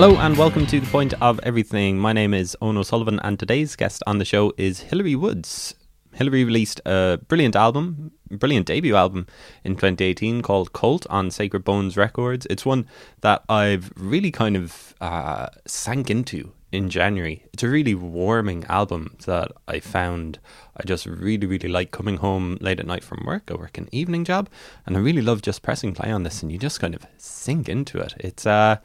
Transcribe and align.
Hello 0.00 0.16
and 0.16 0.34
welcome 0.38 0.66
to 0.68 0.80
The 0.80 0.86
Point 0.86 1.12
of 1.20 1.38
Everything. 1.42 1.98
My 1.98 2.14
name 2.14 2.32
is 2.32 2.56
Eoghan 2.62 2.78
O'Sullivan 2.78 3.20
and 3.22 3.38
today's 3.38 3.76
guest 3.76 4.02
on 4.06 4.16
the 4.16 4.24
show 4.24 4.50
is 4.56 4.80
Hilary 4.80 5.14
Woods. 5.14 5.74
Hilary 6.14 6.42
released 6.42 6.80
a 6.86 7.18
brilliant 7.28 7.54
album, 7.54 8.12
brilliant 8.30 8.64
debut 8.64 8.96
album 8.96 9.26
in 9.62 9.74
2018 9.74 10.40
called 10.40 10.72
Colt 10.72 11.06
on 11.10 11.30
Sacred 11.30 11.64
Bones 11.64 11.98
Records. 11.98 12.46
It's 12.48 12.64
one 12.64 12.86
that 13.20 13.44
I've 13.50 13.92
really 13.94 14.30
kind 14.30 14.56
of 14.56 14.94
uh, 15.02 15.48
sank 15.66 16.08
into 16.08 16.50
in 16.72 16.88
January. 16.88 17.44
It's 17.52 17.62
a 17.62 17.68
really 17.68 17.94
warming 17.94 18.64
album 18.70 19.18
that 19.26 19.52
I 19.68 19.80
found 19.80 20.38
I 20.78 20.84
just 20.84 21.04
really, 21.04 21.46
really 21.46 21.68
like 21.68 21.90
coming 21.90 22.16
home 22.16 22.56
late 22.62 22.80
at 22.80 22.86
night 22.86 23.04
from 23.04 23.26
work. 23.26 23.50
I 23.50 23.54
work 23.54 23.76
an 23.76 23.90
evening 23.92 24.24
job 24.24 24.48
and 24.86 24.96
I 24.96 25.00
really 25.00 25.20
love 25.20 25.42
just 25.42 25.60
pressing 25.60 25.92
play 25.92 26.10
on 26.10 26.22
this 26.22 26.42
and 26.42 26.50
you 26.50 26.56
just 26.56 26.80
kind 26.80 26.94
of 26.94 27.04
sink 27.18 27.68
into 27.68 27.98
it. 27.98 28.14
It's 28.18 28.46
uh 28.46 28.78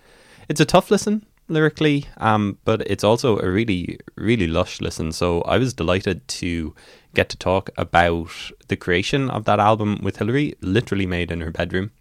it's 0.50 0.60
a 0.60 0.66
tough 0.66 0.92
listen 0.92 1.26
lyrically, 1.48 2.06
um, 2.18 2.58
but 2.66 2.82
it's 2.88 3.04
also 3.04 3.40
a 3.40 3.50
really, 3.50 4.00
really 4.16 4.48
lush 4.48 4.82
listen. 4.82 5.12
So 5.12 5.42
I 5.42 5.58
was 5.58 5.74
delighted 5.74 6.28
to 6.28 6.74
get 7.14 7.30
to 7.30 7.38
talk 7.38 7.70
about 7.78 8.32
the 8.68 8.76
creation 8.76 9.30
of 9.30 9.46
that 9.46 9.60
album 9.60 10.00
with 10.02 10.18
Hilary, 10.18 10.56
literally 10.62 11.06
made 11.06 11.32
in 11.32 11.42
her 11.42 11.52
bedroom, 11.52 11.92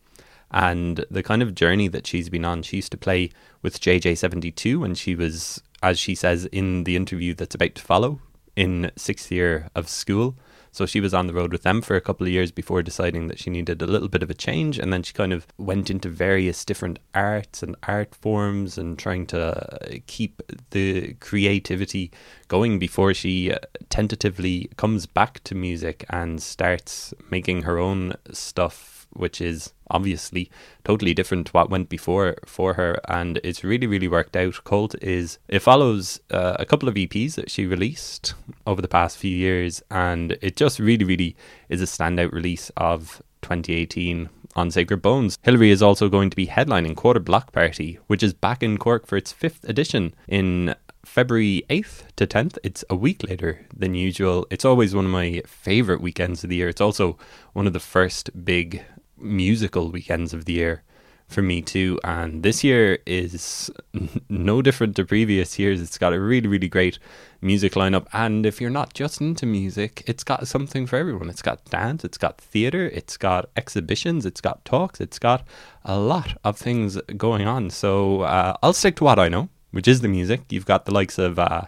and 0.51 1.05
the 1.11 1.23
kind 1.23 1.43
of 1.43 1.55
journey 1.55 1.89
that 1.89 2.07
she's 2.07 2.29
been 2.29 2.45
on. 2.45 2.63
She 2.63 2.77
used 2.77 2.93
to 2.93 2.99
play 2.99 3.31
with 3.63 3.81
JJ72 3.81 4.79
when 4.79 4.95
she 4.95 5.15
was, 5.15 5.63
as 5.83 5.99
she 5.99 6.15
says 6.15 6.47
in 6.47 6.85
the 6.85 6.97
interview 6.97 7.35
that's 7.35 7.55
about 7.55 7.75
to 7.77 7.83
follow, 7.83 8.21
in 8.57 8.91
sixth 8.97 9.31
year 9.31 9.69
of 9.75 9.89
school. 9.89 10.37
So 10.75 10.87
she 10.87 11.01
was 11.01 11.15
on 11.15 11.29
the 11.29 11.33
road 11.33 11.53
with 11.53 11.63
them 11.63 11.81
for 11.83 11.95
a 11.95 12.01
couple 12.01 12.27
of 12.27 12.33
years 12.33 12.51
before 12.51 12.83
deciding 12.83 13.29
that 13.29 13.39
she 13.39 13.49
needed 13.49 13.81
a 13.81 13.87
little 13.87 14.09
bit 14.09 14.25
of 14.25 14.31
a 14.31 14.35
change. 14.35 14.77
And 14.77 14.93
then 14.93 15.05
she 15.05 15.13
kind 15.13 15.33
of 15.33 15.47
went 15.57 15.89
into 15.89 16.09
various 16.09 16.65
different 16.65 16.99
arts 17.15 17.63
and 17.63 17.77
art 17.85 18.13
forms 18.13 18.77
and 18.77 18.99
trying 18.99 19.27
to 19.29 20.01
keep 20.09 20.43
the 20.71 21.15
creativity 21.21 22.11
going 22.49 22.81
before 22.81 23.15
she 23.15 23.53
uh, 23.53 23.59
tentatively 23.89 24.69
comes 24.77 25.07
back 25.07 25.45
to 25.45 25.55
music 25.55 26.05
and 26.11 26.43
starts 26.43 27.15
making 27.31 27.63
her 27.63 27.79
own 27.79 28.15
stuff 28.33 28.94
which 29.15 29.41
is 29.41 29.73
obviously 29.91 30.51
totally 30.85 31.15
different 31.15 31.47
to 31.47 31.53
what 31.53 31.71
went 31.71 31.89
before 31.89 32.37
for 32.47 32.75
her, 32.75 32.99
and 33.09 33.41
it's 33.43 33.65
really, 33.65 33.87
really 33.87 34.09
worked 34.09 34.37
out. 34.37 34.63
Colt 34.65 34.95
is 35.03 35.39
it 35.49 35.61
follows 35.61 36.21
uh, 36.31 36.57
a 36.59 36.65
couple 36.65 36.89
of 36.89 36.95
EPs 36.95 37.35
that 37.35 37.51
she 37.51 37.67
released 37.67 38.35
over 38.67 38.83
the 38.83 38.89
past 38.89 39.19
few 39.19 39.37
years, 39.37 39.83
and 39.91 40.37
it 40.43 40.57
just 40.57 40.79
really, 40.79 41.05
really 41.05 41.37
is 41.69 41.81
a 41.81 41.87
standout 41.87 42.33
release 42.33 42.71
of 42.77 43.23
2018 43.43 44.29
on 44.57 44.71
Sacred 44.71 45.03
Bones. 45.03 45.39
Hilary 45.43 45.71
is 45.71 45.83
also 45.83 46.09
going 46.09 46.31
to 46.31 46.37
be 46.37 46.47
headlining 46.47 46.97
Quarter 46.97 47.21
Block 47.21 47.53
Party, 47.53 47.99
which 48.07 48.23
is 48.23 48.33
back 48.33 48.63
in 48.63 48.79
Cork 48.79 49.07
for 49.07 49.17
its 49.17 49.33
fifth 49.33 49.65
edition 49.69 50.15
in 50.29 50.75
February 51.05 51.65
8th 51.69 52.05
to 52.17 52.27
10th. 52.27 52.59
It's 52.63 52.85
a 52.89 52.97
week 52.97 53.23
later 53.29 53.67
than 53.77 53.95
usual. 53.95 54.47
It's 54.51 54.65
always 54.65 54.95
one 54.95 55.05
of 55.05 55.11
my 55.11 55.43
favourite 55.47 56.01
weekends 56.01 56.45
of 56.45 56.51
the 56.51 56.57
year. 56.57 56.69
It's 56.69 56.81
also 56.81 57.19
one 57.53 57.67
of 57.67 57.73
the 57.73 57.81
first 57.81 58.45
big 58.45 58.85
musical 59.25 59.91
weekends 59.91 60.33
of 60.33 60.45
the 60.45 60.53
year 60.53 60.83
for 61.27 61.43
me 61.43 61.63
too. 61.63 61.99
And 62.05 62.43
this 62.43 62.63
year 62.63 62.99
is 63.07 63.71
no 64.29 64.63
different 64.63 64.97
to 64.97 65.05
previous 65.05 65.59
years. 65.59 65.81
It's 65.81 65.99
got 65.99 66.13
a 66.13 66.21
really, 66.21 66.49
really 66.49 66.69
great 66.69 66.99
music 67.41 67.73
lineup. 67.75 68.07
And 68.13 68.47
if 68.47 68.61
you're 68.61 68.71
not 68.71 68.95
just 68.95 69.21
into 69.21 69.47
music, 69.47 70.03
it's 70.07 70.25
got 70.25 70.47
something 70.47 70.87
for 70.87 70.97
everyone. 70.97 71.31
It's 71.31 71.43
got 71.43 71.65
dance, 71.67 72.05
it's 72.05 72.19
got 72.19 72.39
theatre, 72.39 72.87
it's 72.87 73.17
got 73.17 73.51
exhibitions, 73.57 74.27
it's 74.27 74.41
got 74.41 74.65
talks, 74.65 75.01
it's 75.01 75.19
got 75.19 75.47
a 75.85 75.99
lot 75.99 76.37
of 76.45 76.57
things 76.57 76.99
going 77.17 77.47
on. 77.47 77.71
So 77.71 78.23
uh, 78.23 78.57
I'll 78.63 78.73
stick 78.73 78.97
to 78.97 79.05
what 79.05 79.19
I 79.19 79.29
know, 79.29 79.49
which 79.73 79.89
is 79.89 80.01
the 80.01 80.09
music. 80.09 80.43
You've 80.51 80.67
got 80.67 80.85
the 80.85 80.95
likes 80.95 81.19
of 81.19 81.39
uh, 81.39 81.63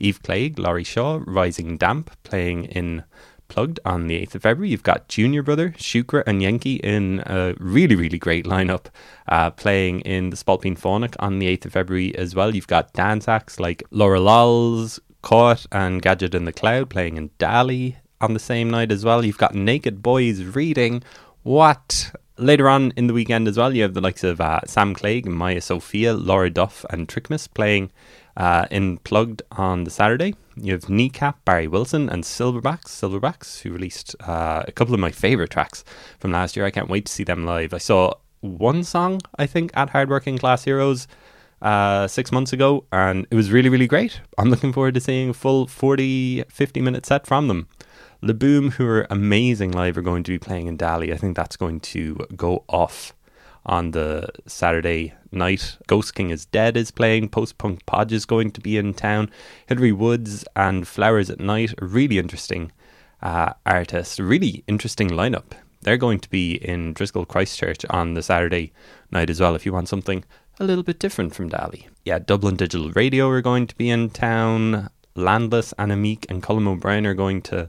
Eve 0.00 0.22
Clegg, 0.22 0.58
Laurie 0.58 0.84
Shaw, 0.84 1.20
Rising 1.24 1.76
Damp 1.76 2.10
playing 2.24 2.64
in 2.64 3.04
plugged 3.52 3.78
on 3.84 4.06
the 4.06 4.18
8th 4.24 4.36
of 4.36 4.42
February. 4.42 4.70
You've 4.70 4.82
got 4.82 5.08
Junior 5.08 5.42
Brother, 5.42 5.74
Shukra, 5.76 6.22
and 6.26 6.42
Yankee 6.42 6.76
in 6.76 7.22
a 7.26 7.54
really, 7.58 7.94
really 7.94 8.18
great 8.18 8.46
lineup 8.46 8.86
uh, 9.28 9.50
playing 9.50 10.00
in 10.00 10.30
the 10.30 10.36
Spalpeen 10.36 10.80
Fánach 10.80 11.14
on 11.18 11.38
the 11.38 11.54
8th 11.54 11.66
of 11.66 11.72
February 11.74 12.16
as 12.16 12.34
well. 12.34 12.54
You've 12.54 12.66
got 12.66 12.94
dance 12.94 13.28
acts 13.28 13.60
like 13.60 13.82
Laura 13.90 14.20
Lals, 14.20 15.00
Caught, 15.20 15.66
and 15.70 16.00
Gadget 16.00 16.34
in 16.34 16.46
the 16.46 16.52
Cloud 16.52 16.88
playing 16.88 17.18
in 17.18 17.28
Dali 17.38 17.96
on 18.22 18.32
the 18.32 18.40
same 18.40 18.70
night 18.70 18.90
as 18.90 19.04
well. 19.04 19.22
You've 19.22 19.36
got 19.36 19.54
Naked 19.54 20.02
Boys 20.02 20.42
reading. 20.42 21.02
What? 21.42 22.10
Later 22.38 22.70
on 22.70 22.94
in 22.96 23.06
the 23.06 23.12
weekend 23.12 23.48
as 23.48 23.58
well, 23.58 23.76
you 23.76 23.82
have 23.82 23.92
the 23.92 24.00
likes 24.00 24.24
of 24.24 24.40
uh, 24.40 24.60
Sam 24.64 24.94
Clegg, 24.94 25.26
Maya 25.26 25.60
Sophia, 25.60 26.14
Laura 26.14 26.48
Duff, 26.48 26.86
and 26.88 27.06
Trickmas 27.06 27.52
playing 27.52 27.92
uh, 28.36 28.66
in 28.70 28.98
Plugged 28.98 29.42
on 29.52 29.84
the 29.84 29.90
Saturday, 29.90 30.34
you 30.56 30.72
have 30.72 30.88
Kneecap, 30.88 31.44
Barry 31.44 31.66
Wilson, 31.68 32.08
and 32.08 32.24
Silverbacks. 32.24 32.86
Silverbacks, 32.86 33.60
who 33.60 33.72
released 33.72 34.14
uh, 34.20 34.62
a 34.66 34.72
couple 34.72 34.94
of 34.94 35.00
my 35.00 35.10
favourite 35.10 35.50
tracks 35.50 35.84
from 36.18 36.32
last 36.32 36.56
year. 36.56 36.64
I 36.64 36.70
can't 36.70 36.88
wait 36.88 37.06
to 37.06 37.12
see 37.12 37.24
them 37.24 37.44
live. 37.44 37.74
I 37.74 37.78
saw 37.78 38.14
one 38.40 38.84
song, 38.84 39.20
I 39.38 39.46
think, 39.46 39.70
at 39.74 39.90
Hardworking 39.90 40.38
Class 40.38 40.64
Heroes 40.64 41.06
uh, 41.62 42.08
six 42.08 42.32
months 42.32 42.52
ago, 42.52 42.84
and 42.92 43.26
it 43.30 43.34
was 43.34 43.50
really, 43.50 43.68
really 43.68 43.86
great. 43.86 44.20
I'm 44.36 44.50
looking 44.50 44.72
forward 44.72 44.94
to 44.94 45.00
seeing 45.00 45.30
a 45.30 45.34
full 45.34 45.66
40, 45.66 46.44
50 46.48 46.80
minute 46.80 47.06
set 47.06 47.26
from 47.26 47.48
them. 47.48 47.68
Le 48.20 48.34
Boom, 48.34 48.72
who 48.72 48.86
are 48.86 49.06
amazing 49.10 49.72
live, 49.72 49.96
are 49.96 50.02
going 50.02 50.22
to 50.22 50.30
be 50.30 50.38
playing 50.38 50.66
in 50.66 50.78
Dali. 50.78 51.12
I 51.12 51.16
think 51.16 51.36
that's 51.36 51.56
going 51.56 51.80
to 51.80 52.26
go 52.36 52.64
off 52.68 53.14
on 53.64 53.92
the 53.92 54.28
Saturday 54.46 55.14
night. 55.32 55.76
Ghost 55.86 56.14
King 56.14 56.30
is 56.30 56.46
Dead 56.46 56.76
is 56.76 56.90
playing. 56.90 57.28
Post 57.28 57.58
Punk 57.58 57.84
Podge 57.86 58.12
is 58.12 58.24
going 58.24 58.50
to 58.52 58.60
be 58.60 58.76
in 58.76 58.94
town. 58.94 59.30
Hilary 59.66 59.92
Woods 59.92 60.44
and 60.54 60.86
Flowers 60.86 61.30
at 61.30 61.40
Night, 61.40 61.74
really 61.80 62.18
interesting 62.18 62.72
uh, 63.22 63.52
artist, 63.64 64.18
really 64.18 64.64
interesting 64.66 65.08
lineup. 65.10 65.52
They're 65.82 65.96
going 65.96 66.20
to 66.20 66.30
be 66.30 66.54
in 66.54 66.94
Triskel 66.94 67.26
Christchurch 67.26 67.84
on 67.90 68.14
the 68.14 68.22
Saturday 68.22 68.72
night 69.10 69.30
as 69.30 69.40
well 69.40 69.54
if 69.54 69.66
you 69.66 69.72
want 69.72 69.88
something 69.88 70.24
a 70.60 70.64
little 70.64 70.84
bit 70.84 70.98
different 70.98 71.34
from 71.34 71.50
Dali. 71.50 71.86
Yeah, 72.04 72.18
Dublin 72.18 72.56
Digital 72.56 72.90
Radio 72.92 73.28
are 73.30 73.42
going 73.42 73.66
to 73.66 73.76
be 73.76 73.90
in 73.90 74.10
town. 74.10 74.90
Landless, 75.14 75.72
Anna 75.78 75.96
Mieke, 75.96 76.26
and 76.28 76.42
Colm 76.42 76.66
O'Brien 76.66 77.06
are 77.06 77.14
going 77.14 77.42
to 77.42 77.68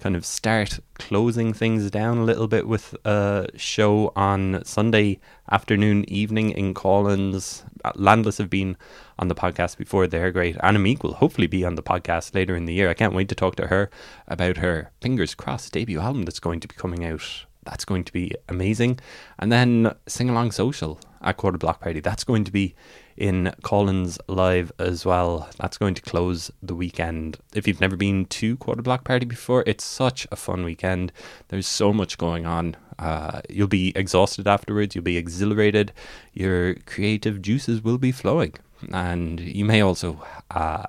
kind 0.00 0.14
of 0.14 0.24
start 0.24 0.78
closing 0.94 1.52
things 1.52 1.90
down 1.90 2.18
a 2.18 2.24
little 2.24 2.48
bit 2.48 2.68
with 2.68 2.94
a 3.04 3.48
show 3.56 4.12
on 4.14 4.62
Sunday 4.64 5.20
afternoon, 5.50 6.04
evening 6.08 6.50
in 6.50 6.74
Collins. 6.74 7.64
Uh, 7.84 7.92
Landless 7.94 8.38
have 8.38 8.50
been 8.50 8.76
on 9.18 9.28
the 9.28 9.34
podcast 9.34 9.76
before. 9.76 10.06
They're 10.06 10.30
great. 10.30 10.56
Anna 10.62 10.78
Mieke 10.78 11.02
will 11.02 11.14
hopefully 11.14 11.46
be 11.46 11.64
on 11.64 11.74
the 11.74 11.82
podcast 11.82 12.34
later 12.34 12.54
in 12.56 12.64
the 12.64 12.74
year. 12.74 12.88
I 12.88 12.94
can't 12.94 13.14
wait 13.14 13.28
to 13.30 13.34
talk 13.34 13.56
to 13.56 13.66
her 13.66 13.90
about 14.26 14.58
her 14.58 14.90
fingers 15.00 15.34
crossed 15.34 15.72
debut 15.72 16.00
album 16.00 16.22
that's 16.22 16.40
going 16.40 16.60
to 16.60 16.68
be 16.68 16.74
coming 16.74 17.04
out. 17.04 17.44
That's 17.64 17.84
going 17.84 18.04
to 18.04 18.12
be 18.12 18.32
amazing. 18.48 19.00
And 19.38 19.52
then 19.52 19.94
Sing 20.06 20.30
Along 20.30 20.52
Social 20.52 21.00
at 21.20 21.36
Quarter 21.36 21.58
Block 21.58 21.80
Party. 21.80 22.00
That's 22.00 22.24
going 22.24 22.44
to 22.44 22.52
be 22.52 22.74
in 23.18 23.52
Collins 23.62 24.18
Live 24.28 24.72
as 24.78 25.04
well. 25.04 25.48
That's 25.58 25.76
going 25.76 25.94
to 25.94 26.02
close 26.02 26.50
the 26.62 26.74
weekend. 26.74 27.36
If 27.54 27.66
you've 27.66 27.80
never 27.80 27.96
been 27.96 28.26
to 28.26 28.56
Quarter 28.56 28.82
Block 28.82 29.04
Party 29.04 29.26
before, 29.26 29.64
it's 29.66 29.84
such 29.84 30.26
a 30.30 30.36
fun 30.36 30.64
weekend. 30.64 31.12
There's 31.48 31.66
so 31.66 31.92
much 31.92 32.16
going 32.16 32.46
on. 32.46 32.76
Uh, 32.98 33.42
you'll 33.50 33.68
be 33.68 33.92
exhausted 33.94 34.46
afterwards, 34.46 34.94
you'll 34.94 35.04
be 35.04 35.16
exhilarated, 35.16 35.92
your 36.32 36.74
creative 36.86 37.40
juices 37.42 37.82
will 37.82 37.98
be 37.98 38.10
flowing, 38.10 38.54
and 38.92 39.38
you 39.38 39.64
may 39.64 39.80
also 39.80 40.20
uh, 40.50 40.84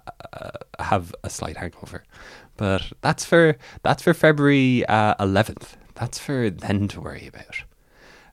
have 0.80 1.14
a 1.24 1.30
slight 1.30 1.58
hangover. 1.58 2.04
But 2.58 2.92
that's 3.02 3.26
for 3.26 3.58
that's 3.84 4.04
for 4.04 4.14
February 4.14 4.86
uh, 4.88 5.16
11th. 5.16 5.74
That's 5.96 6.18
for 6.18 6.50
then 6.50 6.88
to 6.90 7.02
worry 7.02 7.28
about. 7.28 7.64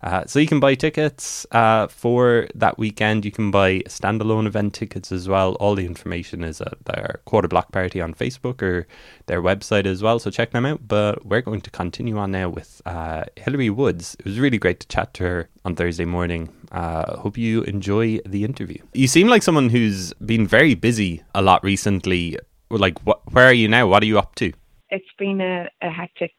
Uh, 0.06 0.24
so 0.24 0.38
you 0.38 0.46
can 0.46 0.60
buy 0.60 0.72
tickets 0.72 1.44
uh, 1.50 1.88
for 1.88 2.46
that 2.54 2.78
weekend. 2.78 3.24
You 3.24 3.32
can 3.32 3.50
buy 3.50 3.80
standalone 3.88 4.46
event 4.46 4.72
tickets 4.72 5.10
as 5.10 5.28
well. 5.28 5.54
All 5.54 5.74
the 5.74 5.84
information 5.84 6.44
is 6.44 6.60
at 6.60 6.74
their 6.84 7.18
Quarter 7.24 7.48
Block 7.48 7.72
Party 7.72 8.00
on 8.00 8.14
Facebook 8.14 8.62
or 8.62 8.86
their 9.26 9.42
website 9.42 9.84
as 9.84 10.04
well. 10.04 10.20
So 10.20 10.30
check 10.30 10.52
them 10.52 10.64
out. 10.64 10.86
But 10.86 11.26
we're 11.26 11.40
going 11.40 11.60
to 11.60 11.70
continue 11.70 12.18
on 12.18 12.30
now 12.30 12.48
with 12.48 12.80
uh, 12.86 13.24
Hilary 13.34 13.68
Woods. 13.68 14.14
It 14.20 14.26
was 14.26 14.38
really 14.38 14.58
great 14.58 14.78
to 14.78 14.86
chat 14.86 15.12
to 15.14 15.24
her 15.24 15.48
on 15.64 15.74
Thursday 15.74 16.04
morning. 16.04 16.54
Uh, 16.70 17.16
hope 17.16 17.36
you 17.36 17.62
enjoy 17.62 18.20
the 18.24 18.44
interview. 18.44 18.78
You 18.92 19.08
seem 19.08 19.26
like 19.26 19.42
someone 19.42 19.70
who's 19.70 20.12
been 20.24 20.46
very 20.46 20.76
busy 20.76 21.24
a 21.34 21.42
lot 21.42 21.64
recently. 21.64 22.38
Like, 22.70 22.96
wh- 23.00 23.34
where 23.34 23.46
are 23.46 23.52
you 23.52 23.66
now? 23.66 23.88
What 23.88 24.04
are 24.04 24.06
you 24.06 24.20
up 24.20 24.36
to? 24.36 24.52
It's 24.90 25.12
been 25.18 25.40
a, 25.40 25.68
a 25.82 25.90
hectic 25.90 26.34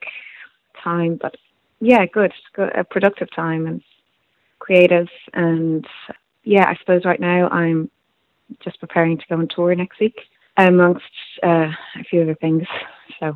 time, 0.81 1.19
but 1.21 1.35
yeah, 1.79 2.05
good, 2.05 2.33
good, 2.53 2.71
a 2.75 2.83
productive 2.83 3.29
time 3.35 3.67
and 3.67 3.81
creative. 4.59 5.07
And 5.33 5.85
yeah, 6.43 6.65
I 6.67 6.75
suppose 6.79 7.05
right 7.05 7.19
now 7.19 7.47
I'm 7.49 7.89
just 8.63 8.79
preparing 8.79 9.17
to 9.17 9.23
go 9.29 9.35
on 9.37 9.47
tour 9.53 9.73
next 9.75 9.99
week, 9.99 10.15
amongst 10.57 11.03
uh, 11.43 11.67
a 11.99 12.03
few 12.09 12.21
other 12.21 12.35
things. 12.35 12.63
So 13.19 13.35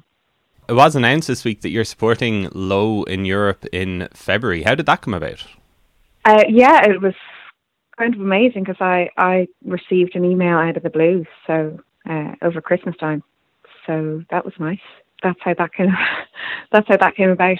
it 0.69 0.73
was 0.73 0.95
announced 0.95 1.27
this 1.27 1.43
week 1.43 1.61
that 1.61 1.69
you're 1.69 1.83
supporting 1.83 2.49
Low 2.53 3.01
in 3.03 3.25
Europe 3.25 3.65
in 3.71 4.07
February. 4.13 4.61
How 4.61 4.75
did 4.75 4.85
that 4.85 5.01
come 5.01 5.15
about? 5.15 5.43
Uh, 6.23 6.43
yeah, 6.47 6.87
it 6.87 7.01
was. 7.01 7.15
kind 7.97 8.13
of 8.13 8.21
amazing 8.21 8.63
because 8.63 8.79
I 8.79 9.09
I 9.17 9.47
received 9.65 10.15
an 10.15 10.23
email 10.23 10.57
out 10.57 10.77
of 10.77 10.83
the 10.83 10.91
blue, 10.91 11.25
so 11.47 11.79
uh, 12.07 12.33
over 12.43 12.61
Christmas 12.61 12.95
time, 12.97 13.23
so 13.87 14.23
that 14.29 14.45
was 14.45 14.53
nice. 14.59 14.85
That's 15.23 15.39
how 15.41 15.55
that 15.55 15.73
came. 15.73 15.87
that's 16.71 16.87
how 16.87 16.97
that 16.97 17.15
came 17.15 17.31
about. 17.31 17.57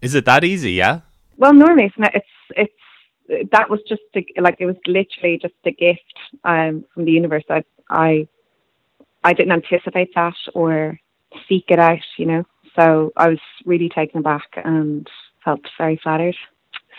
Is 0.00 0.14
it 0.14 0.24
that 0.26 0.44
easy? 0.44 0.72
Yeah. 0.72 1.00
Well, 1.36 1.54
normally 1.54 1.84
it's 1.84 1.98
not, 1.98 2.14
it's 2.14 2.26
it's 2.56 3.50
that 3.52 3.68
was 3.70 3.80
just 3.88 4.02
a, 4.16 4.24
like 4.40 4.56
it 4.58 4.66
was 4.66 4.76
literally 4.86 5.38
just 5.40 5.54
a 5.64 5.70
gift 5.70 6.14
um, 6.44 6.84
from 6.92 7.04
the 7.04 7.12
universe. 7.12 7.44
I 7.50 7.64
I 7.90 8.28
I 9.24 9.32
didn't 9.32 9.52
anticipate 9.52 10.14
that 10.14 10.36
or 10.54 10.98
seek 11.48 11.64
it 11.68 11.78
out, 11.78 11.98
you 12.16 12.26
know. 12.26 12.44
So 12.76 13.12
I 13.16 13.28
was 13.28 13.40
really 13.64 13.88
taken 13.88 14.20
aback 14.20 14.48
and 14.64 15.08
felt 15.44 15.60
very 15.76 15.98
flattered. 16.02 16.36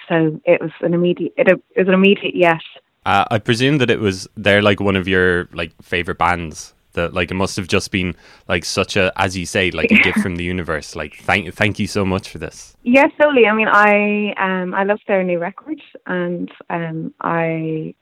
So 0.07 0.39
it 0.45 0.61
was 0.61 0.71
an 0.81 0.93
immediate 0.93 1.33
it, 1.37 1.47
it 1.47 1.79
was 1.79 1.87
an 1.87 1.93
immediate 1.93 2.35
yes. 2.35 2.61
Uh, 3.05 3.25
I 3.31 3.39
presume 3.39 3.77
that 3.77 3.89
it 3.89 3.99
was 3.99 4.27
they're 4.35 4.61
like 4.61 4.79
one 4.79 4.95
of 4.95 5.07
your 5.07 5.47
like 5.53 5.71
favorite 5.81 6.17
bands. 6.17 6.73
That 6.93 7.13
like 7.13 7.31
it 7.31 7.35
must 7.35 7.55
have 7.57 7.67
just 7.67 7.91
been 7.91 8.15
like 8.47 8.65
such 8.65 8.95
a 8.95 9.11
as 9.15 9.37
you 9.37 9.45
say 9.45 9.71
like 9.71 9.91
a 9.91 10.01
gift 10.01 10.19
from 10.19 10.35
the 10.37 10.43
universe. 10.43 10.95
Like 10.95 11.15
thank 11.15 11.53
thank 11.53 11.79
you 11.79 11.87
so 11.87 12.03
much 12.03 12.29
for 12.29 12.39
this. 12.39 12.75
Yeah, 12.83 13.07
totally. 13.21 13.45
I 13.45 13.53
mean, 13.53 13.67
I 13.67 14.33
um 14.37 14.73
I 14.73 14.83
love 14.83 14.99
their 15.07 15.23
new 15.23 15.39
record, 15.39 15.81
and 16.05 16.51
um 16.69 17.13
I, 17.21 17.93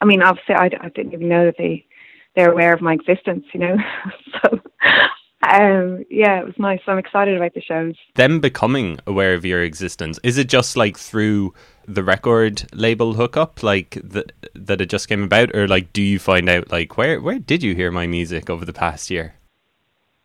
I 0.00 0.04
mean, 0.04 0.22
obviously 0.22 0.54
I, 0.54 0.70
I 0.80 0.88
didn't 0.88 1.12
even 1.12 1.28
know 1.28 1.44
that 1.46 1.56
they 1.58 1.86
they're 2.36 2.52
aware 2.52 2.72
of 2.72 2.80
my 2.80 2.94
existence, 2.94 3.44
you 3.52 3.60
know. 3.60 3.76
so 4.42 4.60
um, 5.42 6.04
yeah, 6.10 6.38
it 6.38 6.44
was 6.44 6.54
nice. 6.58 6.80
I'm 6.86 6.98
excited 6.98 7.36
about 7.36 7.54
the 7.54 7.62
shows. 7.62 7.94
Them 8.14 8.40
becoming 8.40 8.98
aware 9.06 9.34
of 9.34 9.44
your 9.44 9.62
existence 9.62 10.18
is 10.22 10.36
it 10.36 10.48
just 10.48 10.76
like 10.76 10.98
through 10.98 11.54
the 11.94 12.04
record 12.04 12.64
label 12.72 13.14
hookup, 13.14 13.62
like 13.62 13.98
that 14.02 14.32
that 14.54 14.80
it 14.80 14.86
just 14.86 15.08
came 15.08 15.22
about, 15.22 15.54
or 15.54 15.68
like 15.68 15.92
do 15.92 16.02
you 16.02 16.18
find 16.18 16.48
out 16.48 16.70
like 16.70 16.96
where 16.96 17.20
where 17.20 17.38
did 17.38 17.62
you 17.62 17.74
hear 17.74 17.90
my 17.90 18.06
music 18.06 18.48
over 18.50 18.64
the 18.64 18.72
past 18.72 19.10
year? 19.10 19.34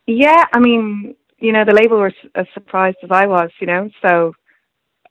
Yeah, 0.08 0.46
I 0.54 0.60
mean, 0.60 1.16
you 1.40 1.52
know, 1.52 1.66
the 1.66 1.74
label 1.74 1.98
were 1.98 2.14
as 2.36 2.48
surprised 2.54 2.98
as 3.04 3.10
I 3.12 3.26
was, 3.28 3.50
you 3.60 3.68
know. 3.68 3.90
So 4.02 4.36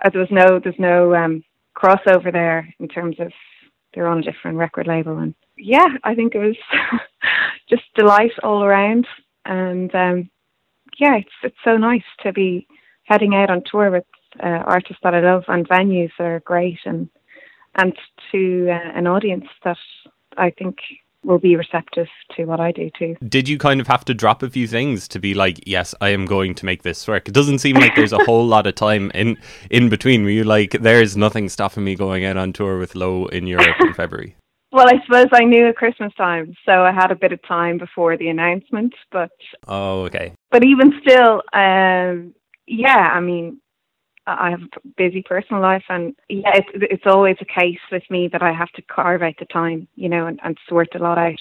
uh, 0.05 0.11
there 0.11 0.21
was 0.21 0.31
no 0.31 0.59
there's 0.59 0.79
no 0.79 1.15
um, 1.15 1.45
crossover 1.77 2.33
there 2.33 2.73
in 2.79 2.89
terms 2.89 3.17
of 3.19 3.33
they're 3.95 4.09
on 4.09 4.19
a 4.19 4.23
different 4.23 4.59
record 4.59 4.87
label, 4.87 5.19
and 5.19 5.35
yeah, 5.57 5.87
I 6.03 6.15
think 6.15 6.35
it 6.35 6.39
was 6.39 6.57
just 7.69 7.83
delight 7.95 8.33
all 8.43 8.63
around 8.63 9.07
and 9.45 9.95
um, 9.95 10.31
yeah, 10.99 11.17
it's 11.17 11.35
it's 11.43 11.57
so 11.65 11.77
nice 11.77 12.03
to 12.23 12.33
be 12.33 12.67
heading 13.05 13.35
out 13.35 13.51
on 13.51 13.63
tour 13.71 13.91
with 13.91 14.05
uh, 14.43 14.63
artists 14.67 15.01
that 15.03 15.15
I 15.15 15.21
love 15.21 15.45
and 15.49 15.69
venues 15.69 16.11
that 16.19 16.27
are 16.27 16.41
great, 16.41 16.79
and 16.85 17.09
and 17.77 17.93
to 18.33 18.69
uh, 18.71 18.99
an 18.99 19.07
audience 19.07 19.47
that 19.65 19.79
I 20.37 20.51
think 20.51 20.79
will 21.25 21.39
be 21.39 21.57
receptive 21.57 22.07
to 22.37 22.45
what 22.45 22.61
I 22.61 22.71
do 22.73 22.91
too. 22.99 23.17
Did 23.27 23.49
you 23.49 23.59
kind 23.59 23.81
of 23.81 23.87
have 23.87 24.05
to 24.07 24.15
drop 24.15 24.43
a 24.43 24.51
few 24.51 24.67
things 24.67 25.09
to 25.09 25.19
be 25.19 25.35
like, 25.35 25.61
yes, 25.67 25.95
I 26.01 26.11
am 26.11 26.27
going 26.27 26.55
to 26.57 26.67
make 26.67 26.83
this 26.83 27.07
work? 27.09 27.29
It 27.29 27.35
doesn't 27.35 27.59
seem 27.61 27.77
like 27.77 27.95
there's 27.97 28.13
a 28.13 28.25
whole 28.25 28.47
lot 28.47 28.67
of 28.67 28.75
time 28.75 29.11
in 29.15 29.39
in 29.71 29.89
between. 29.89 30.25
Were 30.25 30.31
you 30.31 30.45
like, 30.45 30.73
there's 30.73 31.17
nothing 31.17 31.49
stopping 31.49 31.85
me 31.85 31.95
going 31.95 32.25
out 32.25 32.37
on 32.37 32.53
tour 32.53 32.79
with 32.79 32.95
Low 32.95 33.27
in 33.27 33.47
Europe 33.47 33.77
in 33.81 33.95
February? 33.95 34.37
Well, 34.75 34.89
I 34.89 35.01
suppose 35.07 35.29
I 35.33 35.45
knew 35.45 35.69
at 35.69 35.77
Christmas 35.77 36.13
time, 36.15 36.53
so 36.67 36.73
I 36.83 36.91
had 36.91 37.13
a 37.13 37.15
bit 37.15 37.31
of 37.31 37.41
time 37.47 37.79
before 37.79 38.17
the 38.17 38.29
announcement. 38.29 38.93
But 39.13 39.31
oh, 39.69 40.01
okay. 40.07 40.33
But 40.51 40.65
even 40.65 41.01
still, 41.01 41.43
um, 41.53 42.35
yeah, 42.67 43.13
I 43.15 43.21
mean, 43.21 43.61
I 44.27 44.51
have 44.51 44.63
a 44.63 44.89
busy 44.97 45.23
personal 45.23 45.61
life, 45.61 45.85
and 45.89 46.15
yeah, 46.29 46.53
it's 46.55 46.69
it's 46.75 47.07
always 47.07 47.37
a 47.41 47.45
case 47.45 47.81
with 47.93 48.05
me 48.11 48.29
that 48.29 48.43
I 48.43 48.53
have 48.53 48.71
to 48.73 48.83
carve 48.83 49.23
out 49.23 49.35
the 49.39 49.45
time, 49.47 49.87
you 49.97 50.09
know, 50.09 50.27
and, 50.27 50.41
and 50.43 50.57
sort 50.69 50.95
a 50.95 50.99
lot 50.99 51.19
out. 51.19 51.41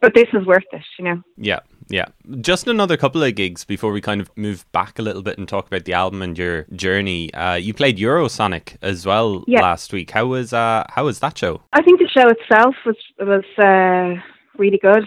But 0.00 0.14
this 0.14 0.28
is 0.32 0.46
worth 0.46 0.64
it, 0.72 0.84
you 0.98 1.04
know. 1.04 1.22
Yeah, 1.36 1.58
yeah. 1.88 2.06
Just 2.40 2.68
another 2.68 2.96
couple 2.96 3.22
of 3.22 3.34
gigs 3.34 3.64
before 3.64 3.90
we 3.90 4.00
kind 4.00 4.20
of 4.20 4.30
move 4.36 4.64
back 4.70 5.00
a 5.00 5.02
little 5.02 5.22
bit 5.22 5.38
and 5.38 5.48
talk 5.48 5.66
about 5.66 5.86
the 5.86 5.92
album 5.92 6.22
and 6.22 6.38
your 6.38 6.66
journey. 6.72 7.34
Uh, 7.34 7.54
you 7.54 7.74
played 7.74 7.98
Eurosonic 7.98 8.76
as 8.80 9.04
well 9.04 9.44
yeah. 9.48 9.60
last 9.60 9.92
week. 9.92 10.12
How 10.12 10.26
was 10.26 10.52
uh, 10.52 10.84
how 10.90 11.06
was 11.06 11.18
that 11.18 11.36
show? 11.36 11.62
I 11.72 11.82
think 11.82 11.98
the 11.98 12.08
show 12.08 12.28
itself 12.28 12.76
was 12.86 12.96
was 13.18 13.44
uh, 13.58 14.22
really 14.56 14.78
good. 14.78 15.04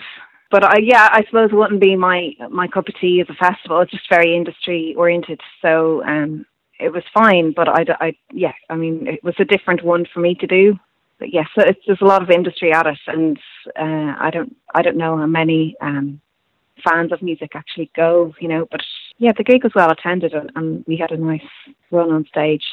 But 0.52 0.66
I, 0.66 0.80
yeah, 0.84 1.08
I 1.10 1.24
suppose 1.28 1.52
it 1.52 1.56
wouldn't 1.56 1.80
be 1.80 1.96
my 1.96 2.32
my 2.50 2.68
cup 2.68 2.90
of 2.90 2.96
tea 3.00 3.22
as 3.22 3.30
a 3.30 3.36
festival. 3.36 3.80
It's 3.80 3.92
just 3.92 4.10
very 4.10 4.36
industry 4.36 4.94
oriented, 4.98 5.40
so 5.62 6.04
um, 6.04 6.46
it 6.81 6.92
was 6.92 7.04
fine. 7.13 7.54
But 7.56 7.69
I, 7.69 7.86
I, 8.00 8.13
yeah, 8.31 8.54
I 8.69 8.75
mean, 8.75 9.07
it 9.07 9.24
was 9.24 9.36
a 9.39 9.45
different 9.45 9.83
one 9.83 10.06
for 10.12 10.19
me 10.19 10.36
to 10.36 10.48
do. 10.48 10.80
But 11.19 11.31
yes, 11.31 11.48
yeah, 11.56 11.66
so 11.66 11.72
there's 11.86 12.01
a 12.01 12.06
lot 12.06 12.24
of 12.24 12.31
industry 12.31 12.74
at 12.74 12.88
it, 12.88 12.98
and 13.06 13.38
uh, 13.80 14.16
I 14.19 14.31
don't 14.33 14.56
I 14.74 14.81
don't 14.81 14.98
know 14.98 15.18
how 15.18 15.28
many 15.28 15.75
um, 15.80 16.19
fans 16.83 17.12
of 17.12 17.22
music 17.22 17.51
actually 17.54 17.92
go, 17.95 18.33
you 18.39 18.48
know. 18.48 18.68
But 18.72 18.81
yeah, 19.19 19.31
the 19.38 19.44
gig 19.44 19.63
was 19.63 19.74
well 19.75 19.92
attended, 19.92 20.33
and, 20.33 20.51
and 20.56 20.83
we 20.88 20.98
had 20.98 21.12
a 21.12 21.18
nice 21.18 21.45
run 21.92 22.12
on 22.12 22.25
stage. 22.25 22.63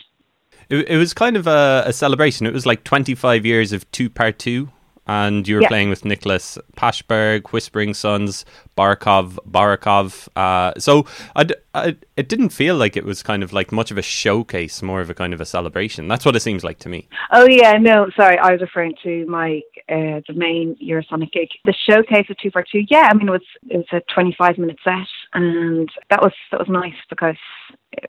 It, 0.70 0.88
it 0.88 0.96
was 0.96 1.12
kind 1.12 1.37
of 1.37 1.46
a, 1.46 1.84
a, 1.87 1.93
celebration. 1.93 2.46
It 2.46 2.55
was 2.55 2.66
like 2.66 2.84
25 2.84 3.44
years 3.44 3.72
of 3.72 3.90
two 3.93 4.08
part 4.08 4.38
two 4.38 4.70
and 5.08 5.49
you 5.49 5.56
were 5.56 5.62
yeah. 5.62 5.69
playing 5.69 5.88
with 5.88 6.05
Nicholas 6.05 6.58
Paschburg, 6.76 7.49
Whispering 7.49 7.94
Sons, 7.94 8.44
Barakov, 8.76 9.38
Barakov. 9.49 10.28
Uh, 10.37 10.78
so 10.78 11.06
I, 11.34 11.46
I, 11.75 11.96
it 12.16 12.28
didn't 12.28 12.50
feel 12.50 12.76
like 12.76 12.96
it 12.96 13.05
was 13.05 13.22
kind 13.22 13.43
of 13.43 13.52
like 13.52 13.72
much 13.72 13.90
of 13.90 13.99
a 13.99 14.02
showcase, 14.02 14.82
more 14.82 15.00
of 15.00 15.10
a 15.10 15.14
kind 15.14 15.32
of 15.32 15.40
a 15.40 15.46
celebration. 15.46 16.08
That's 16.08 16.25
what 16.25 16.37
it 16.37 16.40
seems 16.40 16.62
like 16.62 16.78
to 16.81 16.88
me. 16.88 17.08
Oh 17.32 17.46
yeah, 17.49 17.72
no, 17.72 18.08
sorry, 18.16 18.38
I 18.38 18.52
was 18.52 18.60
referring 18.60 18.94
to 19.02 19.26
my 19.26 19.62
uh, 19.88 20.20
the 20.28 20.34
main 20.34 20.76
Eurosonic 20.82 21.32
gig, 21.32 21.49
the 21.64 21.75
showcase 21.88 22.26
of 22.28 22.37
two. 22.37 22.84
Yeah, 22.88 23.08
I 23.10 23.14
mean 23.14 23.28
it 23.28 23.32
was 23.32 23.43
it 23.69 23.76
was 23.78 23.87
a 23.93 24.12
twenty 24.12 24.34
five 24.38 24.58
minute 24.58 24.78
set, 24.84 25.08
and 25.32 25.88
that 26.10 26.20
was 26.20 26.32
that 26.50 26.60
was 26.60 26.69
nice 26.69 26.94
because 27.08 27.37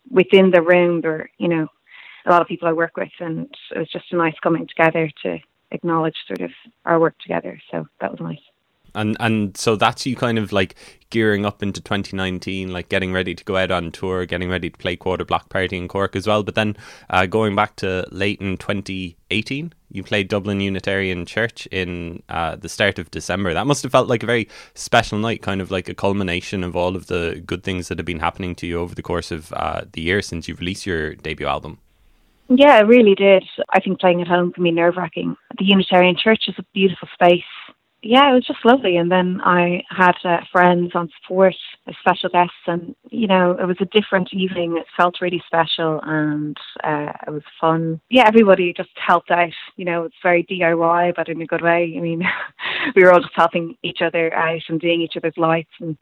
within 0.10 0.52
the 0.52 0.62
room 0.62 1.02
there, 1.02 1.12
were, 1.12 1.30
you 1.38 1.48
know, 1.48 1.68
a 2.26 2.30
lot 2.30 2.42
of 2.42 2.48
people 2.48 2.68
I 2.68 2.74
work 2.74 2.98
with, 2.98 3.10
and 3.20 3.48
it 3.74 3.80
was 3.80 3.90
just 3.92 4.12
a 4.12 4.18
nice 4.18 4.36
coming 4.44 4.68
together 4.68 5.10
to 5.24 5.40
acknowledge 5.72 6.16
sort 6.28 6.42
of 6.42 6.52
our 6.86 7.00
work 7.00 7.18
together. 7.20 7.60
So 7.72 7.88
that 8.02 8.12
was 8.12 8.20
nice. 8.20 8.40
And 8.96 9.18
and 9.20 9.56
so 9.56 9.76
that's 9.76 10.06
you 10.06 10.16
kind 10.16 10.38
of 10.38 10.52
like 10.52 10.76
gearing 11.10 11.46
up 11.46 11.62
into 11.64 11.82
2019, 11.82 12.72
like 12.72 12.90
getting 12.90 13.14
ready 13.14 13.36
to 13.36 13.44
go 13.44 13.56
out 13.56 13.72
on 13.72 13.92
tour, 13.92 14.26
getting 14.26 14.50
ready 14.50 14.70
to 14.70 14.78
play 14.78 14.96
Quarter 14.96 15.26
Block 15.26 15.50
Party 15.50 15.78
in 15.78 15.88
Cork 15.88 16.16
as 16.16 16.28
well. 16.28 16.44
But 16.44 16.56
then 16.56 16.76
uh, 17.10 17.26
going 17.26 17.56
back 17.56 17.76
to 17.78 18.06
late 18.12 18.42
in 18.42 18.58
2018, 18.58 19.74
you 19.92 20.04
played 20.04 20.28
Dublin 20.28 20.62
Unitarian 20.62 21.26
Church 21.26 21.68
in 21.68 22.24
uh, 22.30 22.56
the 22.56 22.70
start 22.70 23.00
of 23.00 23.12
December. 23.12 23.54
That 23.54 23.68
must 23.68 23.84
have 23.84 23.92
felt 23.92 24.08
like 24.08 24.24
a 24.24 24.28
very 24.28 24.48
special 24.76 25.18
night, 25.18 25.42
kind 25.42 25.62
of 25.62 25.72
like 25.72 25.90
a 25.90 25.96
culmination 25.96 26.64
of 26.64 26.76
all 26.76 26.96
of 26.96 27.08
the 27.08 27.42
good 27.46 27.64
things 27.64 27.88
that 27.88 27.98
have 27.98 28.06
been 28.06 28.20
happening 28.20 28.56
to 28.56 28.68
you 28.68 28.80
over 28.80 28.96
the 28.96 29.02
course 29.02 29.32
of 29.32 29.54
uh, 29.54 29.82
the 29.92 30.02
year 30.02 30.22
since 30.22 30.48
you've 30.48 30.60
released 30.60 30.86
your 30.86 31.16
debut 31.16 31.48
album. 31.48 31.80
Yeah, 32.50 32.80
it 32.80 32.88
really 32.88 33.14
did. 33.14 33.44
I 33.72 33.80
think 33.80 34.00
playing 34.00 34.22
at 34.22 34.28
home 34.28 34.52
can 34.52 34.64
be 34.64 34.72
nerve 34.72 34.98
wracking. 34.98 35.36
The 35.60 35.66
Unitarian 35.66 36.18
Church 36.18 36.46
is 36.48 36.56
a 36.58 36.66
beautiful 36.74 37.08
space. 37.14 37.44
Yeah, 38.02 38.32
it 38.32 38.34
was 38.34 38.46
just 38.46 38.66
lovely. 38.66 38.96
And 38.96 39.12
then 39.12 39.40
I 39.44 39.84
had 39.90 40.16
uh, 40.24 40.38
friends 40.52 40.92
on 40.96 41.10
support, 41.22 41.54
special 42.00 42.30
guests, 42.30 42.56
and 42.66 42.96
you 43.12 43.28
know, 43.28 43.52
it 43.52 43.66
was 43.66 43.78
a 43.82 43.86
different 43.86 44.30
evening. 44.34 44.78
It 44.78 44.88
felt 44.98 45.22
really 45.22 45.44
special, 45.46 46.00
and 46.04 46.58
uh, 46.84 47.12
it 47.28 47.30
was 47.30 47.44
fun. 47.62 48.00
Yeah, 48.10 48.24
everybody 48.26 48.74
just 48.74 48.90
helped 48.96 49.30
out. 49.30 49.52
You 49.76 49.86
know, 49.86 50.06
it's 50.06 50.16
very 50.24 50.44
DIY, 50.46 51.14
but 51.16 51.30
in 51.30 51.42
a 51.42 51.46
good 51.46 51.62
way. 51.62 51.94
I 51.96 52.00
mean, 52.00 52.24
we 52.96 53.04
were 53.04 53.14
all 53.14 53.20
just 53.20 53.34
helping 53.36 53.76
each 53.84 54.00
other 54.02 54.34
out 54.34 54.62
and 54.70 54.80
doing 54.80 55.02
each 55.02 55.18
other's 55.18 55.38
lights 55.38 55.74
and 55.80 55.98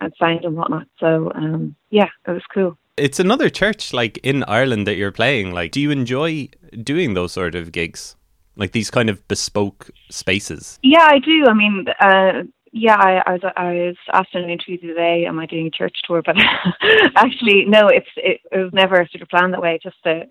and 0.00 0.12
sound 0.18 0.44
and 0.44 0.56
whatnot. 0.56 0.86
So 1.00 1.32
um, 1.34 1.74
yeah, 1.90 2.08
it 2.26 2.30
was 2.30 2.42
cool 2.54 2.78
it's 2.96 3.20
another 3.20 3.48
church 3.48 3.92
like 3.92 4.18
in 4.18 4.44
Ireland 4.44 4.86
that 4.86 4.96
you're 4.96 5.12
playing. 5.12 5.52
Like, 5.52 5.72
do 5.72 5.80
you 5.80 5.90
enjoy 5.90 6.48
doing 6.82 7.14
those 7.14 7.32
sort 7.32 7.54
of 7.54 7.72
gigs, 7.72 8.16
like 8.56 8.72
these 8.72 8.90
kind 8.90 9.10
of 9.10 9.26
bespoke 9.28 9.90
spaces? 10.10 10.78
Yeah, 10.82 11.06
I 11.08 11.18
do. 11.18 11.44
I 11.46 11.54
mean, 11.54 11.86
uh, 12.00 12.42
yeah, 12.72 12.96
I, 12.96 13.22
I, 13.26 13.32
was 13.32 13.40
I 13.56 13.72
was 13.72 13.96
asked 14.12 14.34
in 14.34 14.44
an 14.44 14.50
interview 14.50 14.78
today, 14.78 15.24
am 15.26 15.38
I 15.38 15.46
doing 15.46 15.66
a 15.66 15.70
church 15.70 15.96
tour? 16.04 16.22
But 16.24 16.36
actually, 17.16 17.64
no, 17.66 17.88
it's 17.88 18.08
it, 18.16 18.40
it, 18.52 18.58
was 18.58 18.72
never 18.72 19.06
sort 19.10 19.22
of 19.22 19.28
planned 19.28 19.54
that 19.54 19.62
way. 19.62 19.78
Just 19.82 19.96
the 20.04 20.22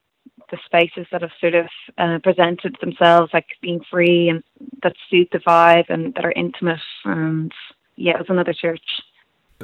the 0.52 0.58
spaces 0.66 1.08
that 1.12 1.22
have 1.22 1.32
sort 1.40 1.56
of 1.56 1.66
uh, 1.98 2.20
presented 2.22 2.76
themselves, 2.80 3.32
like 3.34 3.48
being 3.62 3.82
free 3.90 4.30
and 4.30 4.44
that 4.84 4.94
suit 5.10 5.30
the 5.32 5.40
vibe 5.40 5.90
and 5.90 6.14
that 6.14 6.26
are 6.26 6.34
intimate. 6.36 6.80
And 7.04 7.52
yeah, 7.96 8.14
it 8.14 8.20
was 8.20 8.30
another 8.30 8.54
church 8.54 8.82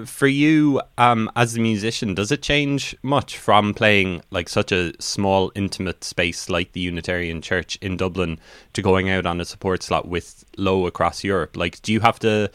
for 0.06 0.28
you 0.28 0.82
um, 0.98 1.30
as 1.36 1.56
a 1.56 1.60
musician, 1.60 2.14
does 2.14 2.32
it 2.32 2.42
change 2.42 2.96
much 3.04 3.38
from 3.38 3.74
playing 3.74 4.22
like 4.32 4.48
such 4.50 4.72
a 4.72 4.94
small, 5.00 5.52
intimate 5.56 6.04
space 6.04 6.50
like 6.50 6.72
the 6.72 6.80
Unitarian 6.80 7.42
Church 7.42 7.78
in 7.82 7.98
Dublin 7.98 8.40
to 8.74 8.82
going 8.82 9.10
out 9.10 9.26
on 9.26 9.42
a 9.42 9.46
support 9.46 9.84
slot 9.84 10.08
with 10.08 10.46
Low 10.58 10.86
across 10.86 11.24
Europe? 11.24 11.58
Like, 11.58 11.82
do 11.82 11.92
you 11.92 12.00
have 12.00 12.20
to 12.20 12.50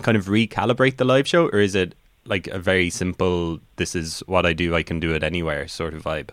kind 0.00 0.16
of 0.16 0.26
recalibrate 0.26 0.96
the 0.96 1.04
live 1.04 1.28
show, 1.28 1.48
or 1.48 1.60
is 1.60 1.74
it 1.74 1.94
like 2.24 2.46
a 2.48 2.58
very 2.58 2.90
simple 2.90 3.60
"this 3.76 3.94
is 3.94 4.20
what 4.26 4.46
I 4.46 4.52
do, 4.52 4.74
I 4.74 4.82
can 4.82 5.00
do 5.00 5.12
it 5.12 5.22
anywhere" 5.22 5.68
sort 5.68 5.94
of 5.94 6.02
vibe? 6.02 6.30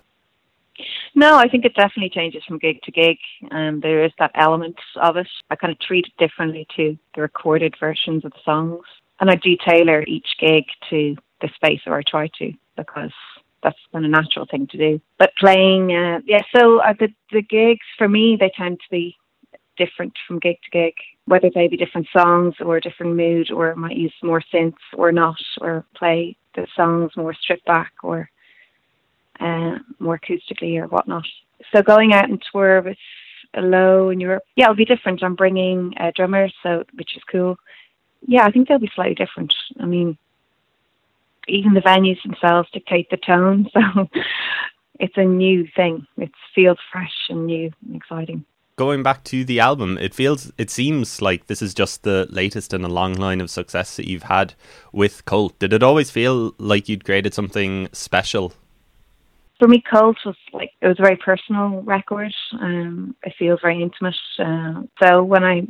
No, 1.16 1.38
I 1.38 1.48
think 1.48 1.66
it 1.66 1.76
definitely 1.76 2.10
changes 2.10 2.44
from 2.48 2.60
gig 2.60 2.82
to 2.84 2.92
gig. 2.92 3.18
Um, 3.52 3.82
there 3.82 4.04
is 4.04 4.12
that 4.20 4.32
element 4.36 4.78
of 4.96 5.18
it. 5.18 5.28
I 5.50 5.56
kind 5.56 5.72
of 5.72 5.80
treat 5.80 6.06
it 6.06 6.18
differently 6.18 6.66
to 6.78 6.98
the 7.16 7.22
recorded 7.22 7.76
versions 7.80 8.24
of 8.24 8.32
the 8.32 8.40
songs. 8.46 8.86
And 9.20 9.30
I 9.30 9.36
do 9.36 9.58
tailor 9.66 10.04
each 10.04 10.28
gig 10.40 10.66
to 10.90 11.16
the 11.42 11.50
space, 11.56 11.82
or 11.86 11.98
I 11.98 12.04
try 12.04 12.30
to, 12.40 12.54
because 12.78 13.12
that's 13.62 13.78
been 13.92 14.06
a 14.06 14.10
natural 14.10 14.46
thing 14.50 14.68
to 14.68 14.78
do. 14.78 15.02
But 15.18 15.32
playing, 15.38 15.94
uh, 15.94 16.20
yeah, 16.26 16.42
so 16.56 16.80
uh, 16.82 16.94
the, 17.00 17.10
the 17.32 17.42
gigs 17.42 17.86
for 17.98 18.08
me, 18.08 18.38
they 18.40 18.52
tend 18.56 18.80
to 18.80 18.90
be 18.90 19.16
different 19.78 20.14
from 20.28 20.40
gig 20.40 20.58
to 20.64 20.70
gig, 20.72 20.94
whether 21.26 21.50
they 21.54 21.68
be 21.68 21.78
different 21.78 22.08
songs 22.16 22.56
or 22.60 22.78
a 22.78 22.82
different 22.82 23.16
mood, 23.16 23.52
or 23.52 23.72
I 23.72 23.76
might 23.76 23.98
use 23.98 24.14
more 24.24 24.44
synths 24.54 24.74
or 24.96 25.12
not, 25.12 25.40
or 25.62 25.86
play 25.96 26.38
the 26.56 26.68
songs 26.76 27.12
more 27.16 27.34
stripped 27.34 27.66
back 27.66 27.94
or 28.04 28.30
uh, 29.40 29.78
more 30.00 30.20
acoustically 30.20 30.78
or 30.78 30.88
whatnot. 30.88 31.26
So 31.74 31.82
going 31.82 32.14
out 32.14 32.30
and 32.30 32.42
tour 32.52 32.82
with 32.82 32.98
low 33.56 34.10
in 34.10 34.20
Europe, 34.20 34.44
yeah, 34.56 34.66
it'll 34.66 34.76
be 34.76 34.86
different. 34.86 35.24
I'm 35.24 35.36
bringing 35.36 35.94
a 36.00 36.12
drummer, 36.12 36.50
so 36.64 36.84
which 36.94 37.16
is 37.16 37.24
cool. 37.32 37.58
Yeah, 38.28 38.46
I 38.46 38.52
think 38.52 38.68
they'll 38.68 38.80
be 38.80 38.92
slightly 38.94 39.16
different. 39.16 39.54
I 39.80 39.86
mean, 39.86 40.18
even 41.48 41.74
the 41.74 41.82
venues 41.82 42.22
themselves 42.24 42.70
dictate 42.72 43.10
the 43.10 43.18
tone, 43.18 43.68
so 43.74 44.08
it's 45.00 45.18
a 45.18 45.24
new 45.24 45.68
thing. 45.76 46.06
It 46.18 46.32
feels 46.54 46.78
fresh 46.92 47.28
and 47.30 47.46
new 47.46 47.72
and 47.86 47.96
exciting 47.96 48.46
going 48.80 49.04
back 49.04 49.26
to 49.26 49.44
the 49.44 49.60
album, 49.60 49.98
it 49.98 50.14
feels, 50.14 50.54
it 50.58 50.70
seems 50.70 51.22
like 51.22 51.48
this 51.48 51.62
is 51.62 51.74
just 51.74 52.04
the 52.04 52.26
latest 52.30 52.74
in 52.74 52.86
a 52.86 52.88
long 52.88 53.14
line 53.14 53.42
of 53.42 53.50
success 53.50 53.98
that 53.98 54.08
you've 54.08 54.24
had 54.24 54.54
with 54.94 55.26
Colt. 55.26 55.60
Did 55.60 55.74
it 55.74 55.84
always 55.84 56.10
feel 56.10 56.56
like 56.58 56.88
you'd 56.88 57.04
created 57.04 57.34
something 57.34 57.90
special? 57.92 58.54
For 59.60 59.68
me, 59.68 59.84
Colt 59.92 60.16
was 60.26 60.38
like 60.54 60.72
it 60.80 60.88
was 60.88 60.98
a 60.98 61.02
very 61.02 61.18
personal 61.18 61.82
record. 61.82 62.34
Um, 62.54 63.18
it 63.22 63.34
feels 63.38 63.60
very 63.62 63.84
intimate. 63.84 64.16
Uh, 64.40 64.84
so 65.04 65.24
when 65.26 65.44
I 65.44 65.68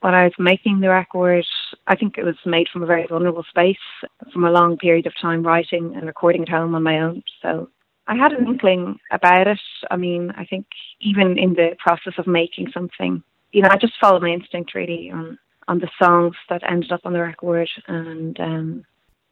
when 0.00 0.14
I 0.14 0.24
was 0.24 0.32
making 0.38 0.80
the 0.80 0.88
record, 0.88 1.44
I 1.86 1.94
think 1.94 2.16
it 2.16 2.24
was 2.24 2.36
made 2.46 2.68
from 2.72 2.82
a 2.82 2.86
very 2.86 3.06
vulnerable 3.06 3.44
space, 3.48 3.76
from 4.32 4.44
a 4.44 4.50
long 4.50 4.78
period 4.78 5.06
of 5.06 5.12
time 5.20 5.42
writing 5.42 5.94
and 5.94 6.06
recording 6.06 6.42
at 6.42 6.48
home 6.48 6.74
on 6.74 6.82
my 6.82 7.00
own. 7.00 7.22
So 7.42 7.68
I 8.06 8.16
had 8.16 8.32
an 8.32 8.46
inkling 8.46 8.98
about 9.12 9.46
it. 9.46 9.60
I 9.90 9.96
mean, 9.96 10.32
I 10.36 10.44
think 10.44 10.66
even 11.00 11.38
in 11.38 11.54
the 11.54 11.76
process 11.78 12.14
of 12.18 12.26
making 12.26 12.70
something, 12.72 13.22
you 13.52 13.62
know, 13.62 13.68
I 13.70 13.76
just 13.76 13.92
followed 14.00 14.22
my 14.22 14.30
instinct 14.30 14.74
really 14.74 15.10
on 15.12 15.38
on 15.68 15.78
the 15.78 15.90
songs 16.02 16.34
that 16.48 16.68
ended 16.68 16.90
up 16.90 17.02
on 17.04 17.12
the 17.12 17.20
record, 17.20 17.68
and 17.86 18.40
um, 18.40 18.84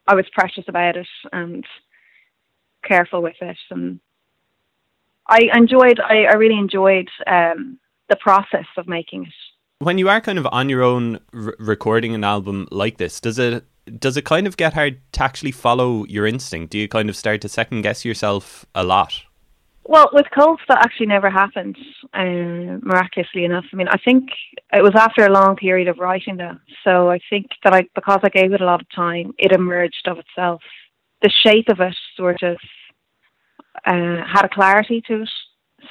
I 0.07 0.15
was 0.15 0.27
precious 0.33 0.65
about 0.69 0.97
it 0.97 1.09
and 1.33 1.65
careful 2.85 3.23
with 3.23 3.35
it, 3.41 3.57
and 3.71 3.99
I 5.27 5.49
enjoyed. 5.55 5.99
I, 5.99 6.27
I 6.31 6.35
really 6.35 6.59
enjoyed 6.59 7.09
um, 7.27 7.81
the 8.09 8.17
process 8.17 8.67
of 8.77 8.87
making 8.87 9.25
it. 9.25 9.33
When 9.81 9.97
you 9.97 10.09
are 10.09 10.21
kind 10.21 10.39
of 10.39 10.47
on 10.51 10.69
your 10.69 10.83
own 10.83 11.21
r- 11.33 11.55
recording 11.61 12.13
an 12.13 12.25
album 12.25 12.67
like 12.73 12.99
this, 12.99 13.21
does 13.21 13.39
it 13.39 13.65
does 14.01 14.17
it 14.17 14.25
kind 14.25 14.47
of 14.49 14.57
get 14.57 14.75
hard 14.75 15.01
to 15.13 15.23
actually 15.23 15.53
follow 15.53 16.05
your 16.07 16.27
instinct? 16.27 16.73
Do 16.73 16.79
you 16.79 16.89
kind 16.89 17.09
of 17.09 17.17
start 17.17 17.41
to 17.43 17.49
second 17.49 17.83
guess 17.83 18.05
yourself 18.05 18.67
a 18.75 18.83
lot? 18.83 19.23
Well, 19.85 20.11
with 20.13 20.27
Colt, 20.37 20.61
that 20.69 20.85
actually 20.85 21.07
never 21.07 21.31
happened, 21.31 21.79
uh, 22.13 22.77
miraculously 22.83 23.45
enough. 23.45 23.65
I 23.73 23.77
mean, 23.77 23.89
I 23.89 23.97
think 24.05 24.29
it 24.73 24.83
was 24.83 24.93
after 24.95 25.25
a 25.25 25.33
long 25.33 25.57
period 25.57 25.89
of 25.89 25.99
writing 25.99 26.37
that. 26.39 26.59
So 26.85 27.09
I 27.09 27.21
think 27.31 27.47
that 27.65 27.73
I, 27.73 27.89
because 27.95 28.21
I 28.23 28.29
gave 28.29 28.53
it 28.53 28.61
a 28.61 28.67
lot 28.67 28.83
of 28.83 28.87
time, 28.95 29.33
it 29.39 29.53
emerged 29.53 30.07
of 30.07 30.19
itself. 30.19 30.61
The 31.23 31.31
shape 31.31 31.69
of 31.71 31.81
it 31.81 31.97
sort 32.17 32.43
of 32.43 32.59
uh, 33.87 34.27
had 34.27 34.45
a 34.45 34.51
clarity 34.53 35.03
to 35.07 35.23
it. 35.23 35.31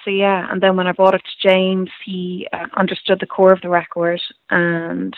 So 0.03 0.12
yeah, 0.12 0.48
and 0.51 0.62
then 0.62 0.75
when 0.75 0.88
I 0.88 0.91
brought 0.91 1.15
it 1.15 1.22
to 1.24 1.48
James, 1.48 1.89
he 2.06 2.48
uh, 2.51 2.65
understood 2.75 3.20
the 3.20 3.25
core 3.25 3.53
of 3.53 3.62
the 3.62 3.70
record 3.70 4.22
and 4.50 5.15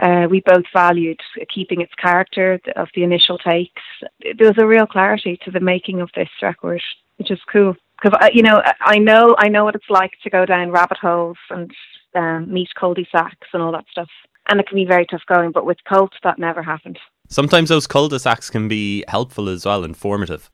uh, 0.00 0.26
we 0.30 0.40
both 0.40 0.64
valued 0.72 1.20
keeping 1.52 1.80
its 1.80 1.92
character 1.94 2.60
of 2.76 2.88
the 2.94 3.02
initial 3.02 3.38
takes. 3.38 3.82
There 4.22 4.48
was 4.48 4.58
a 4.58 4.66
real 4.66 4.86
clarity 4.86 5.38
to 5.44 5.50
the 5.50 5.60
making 5.60 6.00
of 6.00 6.10
this 6.14 6.28
record, 6.40 6.82
which 7.16 7.30
is 7.30 7.40
cool. 7.52 7.74
Because 8.00 8.30
you 8.32 8.42
know, 8.42 8.62
I 8.80 8.98
know, 8.98 9.34
I 9.38 9.48
know 9.48 9.64
what 9.64 9.74
it's 9.74 9.90
like 9.90 10.12
to 10.22 10.30
go 10.30 10.46
down 10.46 10.70
rabbit 10.70 10.98
holes 10.98 11.38
and 11.50 11.72
um, 12.14 12.52
meet 12.52 12.68
cul-de-sacs 12.78 13.48
and 13.52 13.60
all 13.62 13.72
that 13.72 13.86
stuff, 13.90 14.08
and 14.48 14.60
it 14.60 14.68
can 14.68 14.76
be 14.76 14.84
very 14.84 15.04
tough 15.04 15.22
going. 15.26 15.50
But 15.50 15.66
with 15.66 15.78
Colt, 15.88 16.12
that 16.22 16.38
never 16.38 16.62
happened. 16.62 16.98
Sometimes 17.28 17.68
those 17.68 17.88
cul-de-sacs 17.88 18.50
can 18.50 18.68
be 18.68 19.04
helpful 19.08 19.48
as 19.48 19.66
well, 19.66 19.82
informative. 19.82 20.48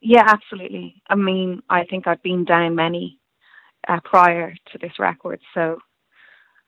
Yeah, 0.00 0.24
absolutely. 0.26 1.02
I 1.08 1.14
mean, 1.14 1.62
I 1.68 1.84
think 1.84 2.06
I'd 2.06 2.22
been 2.22 2.44
down 2.44 2.74
many 2.74 3.18
uh, 3.88 4.00
prior 4.04 4.54
to 4.72 4.78
this 4.78 4.98
record, 4.98 5.40
so 5.54 5.78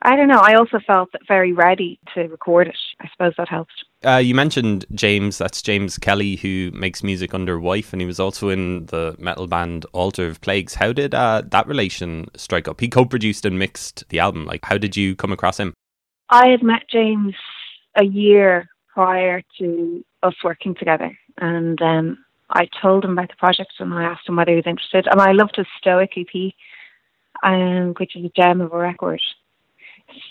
I 0.04 0.16
don't 0.16 0.28
know. 0.28 0.40
I 0.42 0.54
also 0.54 0.80
felt 0.84 1.10
very 1.28 1.52
ready 1.52 2.00
to 2.14 2.22
record 2.22 2.66
it. 2.66 2.76
I 3.00 3.08
suppose 3.12 3.34
that 3.38 3.48
helped. 3.48 3.72
Uh, 4.04 4.16
you 4.16 4.34
mentioned 4.34 4.84
James. 4.94 5.38
That's 5.38 5.62
James 5.62 5.96
Kelly, 5.96 6.36
who 6.36 6.70
makes 6.72 7.04
music 7.04 7.34
under 7.34 7.60
Wife, 7.60 7.92
and 7.92 8.02
he 8.02 8.06
was 8.06 8.18
also 8.18 8.48
in 8.48 8.86
the 8.86 9.14
metal 9.18 9.46
band 9.46 9.86
Altar 9.92 10.26
of 10.26 10.40
Plagues. 10.40 10.74
How 10.74 10.92
did 10.92 11.14
uh, 11.14 11.42
that 11.46 11.68
relation 11.68 12.26
strike 12.36 12.66
up? 12.66 12.80
He 12.80 12.88
co-produced 12.88 13.46
and 13.46 13.58
mixed 13.58 14.08
the 14.08 14.18
album. 14.18 14.44
Like, 14.44 14.64
how 14.64 14.76
did 14.76 14.96
you 14.96 15.14
come 15.14 15.32
across 15.32 15.58
him? 15.58 15.72
I 16.30 16.48
had 16.48 16.62
met 16.62 16.82
James 16.90 17.34
a 17.96 18.04
year 18.04 18.68
prior 18.92 19.42
to 19.58 20.04
us 20.22 20.34
working 20.42 20.74
together, 20.74 21.16
and 21.38 21.80
um, 21.80 22.18
I 22.52 22.68
told 22.80 23.04
him 23.04 23.12
about 23.12 23.30
the 23.30 23.36
project, 23.36 23.72
and 23.78 23.92
I 23.94 24.04
asked 24.04 24.28
him 24.28 24.36
whether 24.36 24.50
he 24.50 24.56
was 24.56 24.66
interested. 24.66 25.06
And 25.10 25.20
I 25.20 25.32
loved 25.32 25.56
his 25.56 25.66
Stoic 25.78 26.12
EP, 26.16 26.52
um, 27.42 27.94
which 27.98 28.16
is 28.16 28.24
a 28.24 28.32
gem 28.36 28.60
of 28.60 28.72
a 28.72 28.78
record 28.78 29.20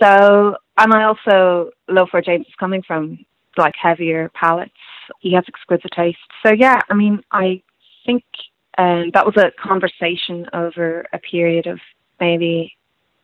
so, 0.02 0.56
and 0.78 0.94
I 0.94 1.04
also 1.04 1.72
love 1.88 2.10
where 2.12 2.22
James 2.22 2.48
is 2.48 2.56
coming 2.60 2.82
from, 2.86 3.26
like 3.58 3.74
heavier 3.82 4.30
palettes. 4.34 4.72
He 5.20 5.34
has 5.34 5.44
exquisite 5.48 5.92
taste. 5.96 6.18
So, 6.46 6.54
yeah, 6.54 6.80
I 6.90 6.94
mean, 6.94 7.22
I 7.32 7.62
think 8.06 8.24
um, 8.78 9.12
that 9.14 9.26
was 9.26 9.38
a 9.38 9.52
conversation 9.62 10.48
over 10.54 11.06
a 11.14 11.20
period 11.20 11.68
of 11.68 11.80
maybe 12.20 12.76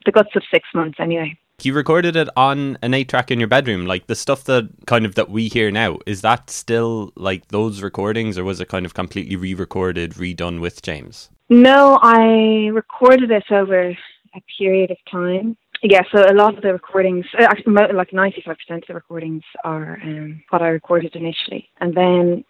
the 0.05 0.11
guts 0.11 0.35
of 0.35 0.43
six 0.51 0.67
months, 0.73 0.99
anyway. 0.99 1.37
You 1.63 1.73
recorded 1.73 2.15
it 2.15 2.29
on 2.37 2.77
an 2.83 2.93
eight 2.93 3.09
track 3.09 3.31
in 3.31 3.39
your 3.39 3.47
bedroom, 3.47 3.85
like 3.85 4.07
the 4.07 4.15
stuff 4.15 4.43
that 4.43 4.69
kind 4.85 5.05
of 5.05 5.15
that 5.15 5.29
we 5.29 5.47
hear 5.47 5.71
now. 5.71 5.97
Is 6.05 6.21
that 6.21 6.49
still 6.49 7.11
like 7.15 7.47
those 7.47 7.81
recordings, 7.81 8.37
or 8.37 8.43
was 8.43 8.61
it 8.61 8.67
kind 8.67 8.85
of 8.85 8.93
completely 8.93 9.35
re-recorded, 9.35 10.13
redone 10.13 10.61
with 10.61 10.83
James? 10.83 11.29
No, 11.49 11.97
I 12.01 12.67
recorded 12.67 13.31
it 13.31 13.51
over 13.51 13.89
a 13.89 14.43
period 14.59 14.91
of 14.91 14.97
time 15.09 15.57
yeah, 15.83 16.01
so 16.11 16.23
a 16.27 16.33
lot 16.33 16.55
of 16.55 16.63
the 16.63 16.73
recordings, 16.73 17.25
uh, 17.37 17.43
actually, 17.43 17.73
like 17.73 18.09
95% 18.09 18.47
of 18.47 18.83
the 18.87 18.93
recordings 18.93 19.43
are 19.63 19.99
um, 20.03 20.41
what 20.49 20.61
I 20.61 20.69
recorded 20.69 21.15
initially. 21.15 21.69
And 21.79 21.95
then, 21.95 22.45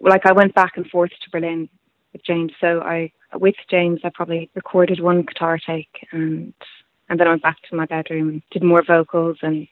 like, 0.00 0.24
I 0.24 0.32
went 0.32 0.54
back 0.54 0.76
and 0.76 0.86
forth 0.86 1.10
to 1.10 1.30
Berlin 1.30 1.68
with 2.12 2.24
James. 2.24 2.52
So 2.60 2.80
I, 2.80 3.12
with 3.34 3.56
James, 3.70 4.00
I 4.04 4.10
probably 4.14 4.50
recorded 4.54 5.00
one 5.00 5.22
guitar 5.22 5.58
take 5.58 6.06
and 6.12 6.54
and 7.10 7.20
then 7.20 7.26
I 7.26 7.30
went 7.30 7.42
back 7.42 7.58
to 7.68 7.76
my 7.76 7.84
bedroom 7.84 8.28
and 8.28 8.42
did 8.50 8.62
more 8.62 8.82
vocals 8.82 9.36
and, 9.42 9.68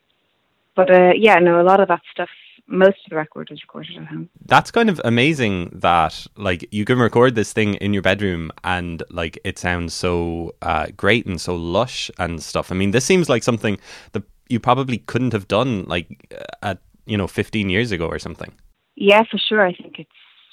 but 0.77 0.91
uh, 0.91 1.13
yeah, 1.17 1.37
no, 1.37 1.61
a 1.61 1.63
lot 1.63 1.81
of 1.81 1.89
that 1.89 2.03
stuff 2.13 2.29
most 2.69 2.99
of 3.05 3.11
the 3.11 3.17
record 3.17 3.49
was 3.51 3.63
recorded 3.63 3.97
at 3.97 4.07
home. 4.07 4.29
That's 4.45 4.71
kind 4.71 4.91
of 4.91 5.01
amazing 5.05 5.71
that 5.73 6.27
like 6.37 6.69
you 6.71 6.85
can 6.85 6.99
record 6.99 7.35
this 7.35 7.53
thing 7.53 7.75
in 7.75 7.95
your 7.95 8.03
bedroom 8.03 8.53
and 8.63 9.03
like 9.11 9.39
it 9.43 9.59
sounds 9.59 9.95
so 9.95 10.55
uh, 10.63 10.89
great 10.97 11.27
and 11.27 11.41
so 11.41 11.57
lush 11.57 12.11
and 12.19 12.43
stuff. 12.43 12.71
I 12.71 12.75
mean, 12.75 12.91
this 12.91 13.05
seems 13.05 13.29
like 13.29 13.43
something 13.43 13.79
that 14.13 14.23
you 14.49 14.61
probably 14.61 14.99
couldn't 14.99 15.33
have 15.33 15.49
done 15.49 15.85
like 15.85 16.35
at 16.63 16.79
you 17.07 17.17
know 17.17 17.27
15 17.27 17.71
years 17.71 17.91
ago 17.91 18.07
or 18.07 18.19
something. 18.19 18.53
Yeah, 18.97 19.23
for 19.31 19.39
sure. 19.39 19.65
I 19.65 19.73
think 19.73 19.99
it's 19.99 20.11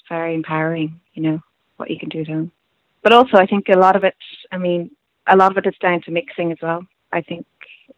very 0.08 0.34
empowering. 0.34 1.00
You 1.14 1.22
know 1.22 1.40
what 1.76 1.90
you 1.90 1.98
can 1.98 2.08
do 2.08 2.20
at 2.20 2.28
home, 2.28 2.50
but 3.02 3.12
also 3.12 3.36
I 3.36 3.46
think 3.46 3.68
a 3.68 3.78
lot 3.78 3.96
of 3.96 4.04
it. 4.04 4.14
I 4.50 4.56
mean, 4.56 4.90
a 5.28 5.36
lot 5.36 5.52
of 5.52 5.58
it 5.58 5.68
is 5.68 5.78
down 5.80 6.02
to 6.02 6.10
mixing 6.10 6.52
as 6.52 6.58
well. 6.62 6.86
I 7.12 7.22
think 7.22 7.46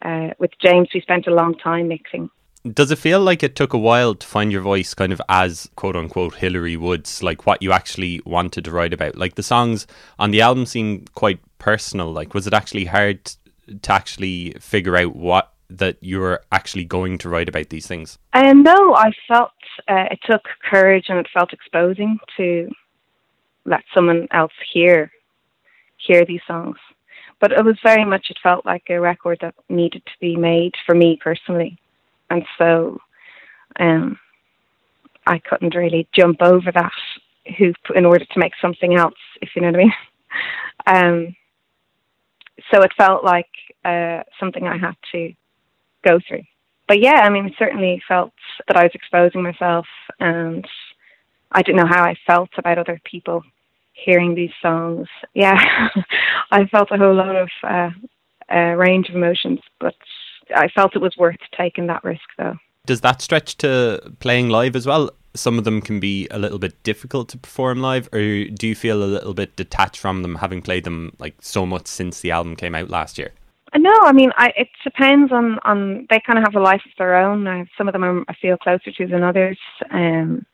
uh, 0.03 0.31
with 0.39 0.51
James, 0.63 0.89
we 0.95 1.01
spent 1.01 1.27
a 1.27 1.35
long 1.35 1.57
time 1.57 1.89
mixing 1.89 2.31
does 2.75 2.91
it 2.91 2.99
feel 2.99 3.21
like 3.21 3.43
it 3.43 3.57
took 3.57 3.73
a 3.73 3.79
while 3.79 4.15
to 4.15 4.27
find 4.27 4.51
your 4.51 4.61
voice 4.61 4.95
kind 4.95 5.13
of 5.13 5.23
as 5.29 5.69
quote 5.77 5.97
unquote 5.97 6.37
Hilary 6.37 6.77
Woods, 6.77 7.23
like 7.23 7.47
what 7.47 7.63
you 7.63 7.73
actually 7.73 8.21
wanted 8.25 8.65
to 8.65 8.71
write 8.71 8.93
about? 8.93 9.17
Like 9.17 9.35
the 9.35 9.43
songs 9.43 9.87
on 10.19 10.31
the 10.31 10.41
album 10.41 10.67
seem 10.67 11.05
quite 11.15 11.41
personal. 11.59 12.13
Like, 12.13 12.35
was 12.35 12.47
it 12.47 12.55
actually 12.55 12.87
hard 12.87 13.25
to 13.83 13.93
actually 13.93 14.55
figure 14.61 14.97
out 14.97 15.15
what 15.15 15.53
that 15.71 15.99
you 16.01 16.19
were 16.19 16.43
actually 16.51 16.85
going 16.85 17.19
to 17.19 17.29
write 17.29 17.49
about 17.49 17.69
these 17.69 17.87
things? 17.87 18.19
Um, 18.33 18.63
no, 18.63 18.95
I 18.95 19.13
felt 19.27 19.53
uh, 19.87 20.07
it 20.11 20.21
took 20.29 20.43
courage 20.69 21.07
and 21.09 21.19
it 21.19 21.29
felt 21.33 21.53
exposing 21.53 22.19
to 22.37 22.71
let 23.67 23.83
someone 23.95 24.29
else 24.33 24.53
hear 24.73 25.11
hear 25.99 26.25
these 26.25 26.41
songs. 26.47 26.77
But 27.41 27.53
it 27.53 27.65
was 27.65 27.79
very 27.83 28.05
much 28.05 28.27
it 28.31 28.39
felt 28.43 28.67
like 28.67 28.85
a 28.89 29.01
record 29.01 29.39
that 29.43 29.55
needed 29.69 30.03
to 30.05 30.13
be 30.21 30.37
made 30.37 30.75
for 30.87 30.95
me 30.95 31.19
personally 31.23 31.79
and 32.31 32.45
so 32.57 32.99
um, 33.79 34.19
I 35.27 35.39
couldn't 35.39 35.75
really 35.75 36.09
jump 36.13 36.43
over 36.43 36.71
that 36.73 36.93
hoop 37.59 37.77
in 37.95 38.05
order 38.05 38.25
to 38.25 38.39
make 38.39 38.53
something 38.61 38.97
else, 38.97 39.15
if 39.41 39.51
you 39.55 39.63
know 39.63 39.71
what 39.71 39.81
I 39.81 39.85
mean. 39.85 39.93
um, 40.87 41.37
so 42.73 42.83
it 42.83 42.93
felt 42.97 43.25
like 43.25 43.49
uh, 43.85 44.23
something 44.39 44.67
I 44.67 44.77
had 44.77 44.97
to 45.13 45.33
go 46.05 46.19
through. 46.27 46.43
But 46.87 47.01
yeah, 47.01 47.21
I 47.23 47.31
mean, 47.31 47.47
it 47.47 47.55
certainly 47.59 48.03
felt 48.09 48.33
that 48.67 48.77
I 48.77 48.85
was 48.85 48.93
exposing 48.95 49.43
myself, 49.43 49.87
and 50.21 50.67
I 51.53 51.63
didn't 51.63 51.81
know 51.81 51.87
how 51.87 52.03
I 52.03 52.17
felt 52.27 52.51
about 52.57 52.79
other 52.79 53.01
people 53.05 53.43
hearing 54.05 54.35
these 54.35 54.53
songs. 54.63 55.09
Yeah, 55.35 55.59
I 56.51 56.67
felt 56.67 56.91
a 56.91 56.97
whole 56.97 57.15
lot 57.15 57.37
of 57.37 57.49
uh, 57.63 57.91
uh, 58.53 58.75
range 58.75 59.09
of 59.09 59.17
emotions, 59.17 59.61
but 59.81 59.95
I 60.55 60.69
felt 60.69 60.97
it 60.97 61.03
was 61.03 61.17
worth 61.19 61.37
taking 61.57 61.87
that 61.89 62.05
risk, 62.05 62.23
though. 62.37 62.57
Does 62.87 63.01
that 63.03 63.21
stretch 63.21 63.57
to 63.59 64.15
playing 64.21 64.49
live 64.49 64.75
as 64.75 64.87
well? 64.87 65.11
Some 65.35 65.59
of 65.59 65.65
them 65.65 65.83
can 65.83 66.01
be 66.01 66.27
a 66.31 66.39
little 66.39 66.59
bit 66.59 66.83
difficult 66.83 67.29
to 67.31 67.39
perform 67.39 67.81
live, 67.81 68.09
or 68.13 68.45
do 68.45 68.67
you 68.67 68.75
feel 68.75 69.03
a 69.03 69.05
little 69.05 69.35
bit 69.35 69.57
detached 69.57 69.99
from 69.99 70.23
them, 70.23 70.37
having 70.37 70.63
played 70.63 70.85
them 70.85 71.15
like 71.19 71.35
so 71.41 71.67
much 71.67 71.87
since 71.87 72.21
the 72.21 72.31
album 72.31 72.57
came 72.57 72.75
out 72.75 72.89
last 72.89 73.19
year? 73.19 73.33
No, 73.77 73.93
I 74.03 74.13
mean, 74.13 74.31
I, 74.39 74.53
it 74.57 74.69
depends 74.83 75.31
on 75.31 75.59
on. 75.65 76.07
They 76.09 76.21
kind 76.27 76.39
of 76.39 76.45
have 76.45 76.57
a 76.57 76.65
life 76.65 76.81
of 76.87 76.93
their 76.97 77.17
own. 77.17 77.47
I, 77.47 77.67
some 77.77 77.87
of 77.87 77.93
them 77.93 78.25
I 78.27 78.35
feel 78.41 78.57
closer 78.57 78.91
to 78.91 79.07
than 79.07 79.23
others. 79.23 79.59
Um, 79.91 80.47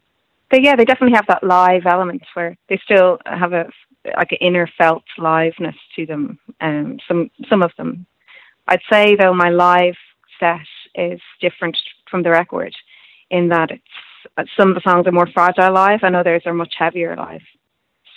but 0.51 0.63
yeah, 0.63 0.77
they 0.77 0.85
definitely 0.85 1.17
have 1.17 1.27
that 1.29 1.45
live 1.45 1.87
element 1.87 2.23
where 2.35 2.57
they 2.69 2.81
still 2.85 3.19
have 3.27 3.53
a 3.53 3.67
like 4.19 4.33
an 4.33 4.39
inner 4.41 4.69
felt 4.79 5.05
liveness 5.19 5.77
to 5.97 6.07
them. 6.07 6.39
Um, 6.61 6.99
some 7.09 7.31
some 7.49 7.63
of 7.63 7.73
them, 7.77 8.07
I'd 8.69 8.81
say 8.91 9.17
though, 9.17 9.35
my 9.35 9.51
live 9.51 9.97
set 10.39 10.67
is 10.95 11.21
different 11.41 11.77
from 12.11 12.23
the 12.23 12.31
record 12.31 12.75
in 13.31 13.49
that 13.49 13.71
it's 13.71 13.83
some 14.57 14.71
of 14.71 14.75
the 14.75 14.81
songs 14.89 15.07
are 15.07 15.13
more 15.13 15.29
fragile 15.33 15.73
live 15.73 16.01
and 16.03 16.17
others 16.17 16.43
are 16.47 16.55
much 16.55 16.75
heavier 16.79 17.17
live. 17.17 17.43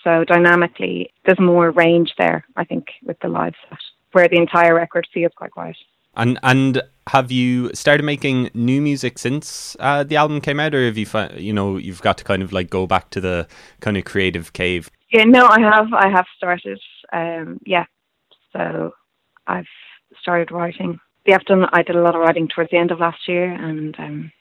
So 0.03 0.24
dynamically, 0.24 1.12
there's 1.25 1.39
more 1.39 1.72
range 1.72 2.13
there, 2.17 2.46
I 2.55 2.63
think, 2.63 2.88
with 3.03 3.19
the 3.19 3.27
live 3.27 3.55
set, 3.69 3.79
where 4.13 4.27
the 4.27 4.38
entire 4.38 4.75
record 4.75 5.07
feels 5.13 5.34
quite 5.36 5.51
quiet. 5.51 5.75
And 6.17 6.39
and 6.41 6.81
have 7.07 7.31
you 7.31 7.74
started 7.74 8.03
making 8.03 8.50
new 8.53 8.81
music 8.81 9.19
since 9.19 9.77
uh, 9.79 10.03
the 10.03 10.15
album 10.15 10.41
came 10.41 10.59
out, 10.59 10.74
or 10.74 10.83
have 10.83 10.97
you 10.97 11.07
you 11.38 11.53
know 11.53 11.77
you've 11.77 12.01
got 12.01 12.17
to 12.17 12.24
kind 12.24 12.41
of 12.41 12.51
like 12.51 12.69
go 12.69 12.88
back 12.88 13.12
to 13.12 13.21
the 13.21 13.47
kind 13.79 13.97
of 13.97 14.03
creative 14.03 14.51
cave? 14.51 14.89
Yeah, 15.12 15.24
no, 15.24 15.45
I 15.45 15.62
have 15.62 15.93
I 15.93 16.09
have 16.09 16.25
started. 16.36 16.81
Um, 17.13 17.59
yeah, 17.65 17.86
so 18.51 18.93
I've 19.45 19.67
started 20.19 20.51
writing. 20.51 21.00
Yeah, 21.25 21.36
I've 21.36 21.45
done. 21.45 21.65
I 21.71 21.83
did 21.83 21.95
a 21.95 22.01
lot 22.01 22.15
of 22.15 22.21
writing 22.21 22.47
towards 22.47 22.71
the 22.71 22.77
end 22.77 22.91
of 22.91 23.00
last 23.00 23.27
year, 23.27 23.51
and 23.51 23.95
um, 24.00 24.31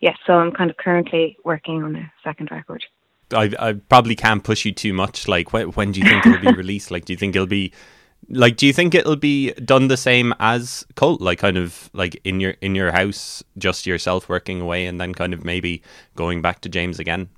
yeah, 0.00 0.14
so 0.26 0.34
I'm 0.34 0.52
kind 0.52 0.70
of 0.70 0.76
currently 0.76 1.36
working 1.44 1.82
on 1.82 1.96
a 1.96 2.12
second 2.22 2.50
record. 2.52 2.84
I 3.32 3.52
I 3.58 3.72
probably 3.72 4.14
can't 4.14 4.44
push 4.44 4.64
you 4.64 4.72
too 4.72 4.92
much. 4.92 5.26
Like 5.26 5.52
when 5.52 5.68
when 5.72 5.90
do 5.90 6.00
you 6.00 6.06
think 6.06 6.24
it'll 6.24 6.52
be 6.52 6.56
released? 6.56 6.92
Like, 6.92 7.04
do 7.04 7.12
you 7.12 7.16
think 7.16 7.34
it'll 7.34 7.46
be 7.46 7.72
like 8.28 8.56
do 8.56 8.66
you 8.66 8.72
think 8.72 8.94
it'll 8.94 9.16
be 9.16 9.52
done 9.52 9.88
the 9.88 9.96
same 9.96 10.34
as 10.40 10.86
Colt? 10.94 11.20
Like 11.20 11.38
kind 11.38 11.56
of 11.56 11.90
like 11.92 12.20
in 12.24 12.40
your 12.40 12.54
in 12.60 12.74
your 12.74 12.92
house 12.92 13.42
just 13.58 13.86
yourself 13.86 14.28
working 14.28 14.60
away 14.60 14.86
and 14.86 15.00
then 15.00 15.14
kind 15.14 15.32
of 15.32 15.44
maybe 15.44 15.82
going 16.14 16.42
back 16.42 16.60
to 16.62 16.68
james 16.68 16.98
again? 16.98 17.28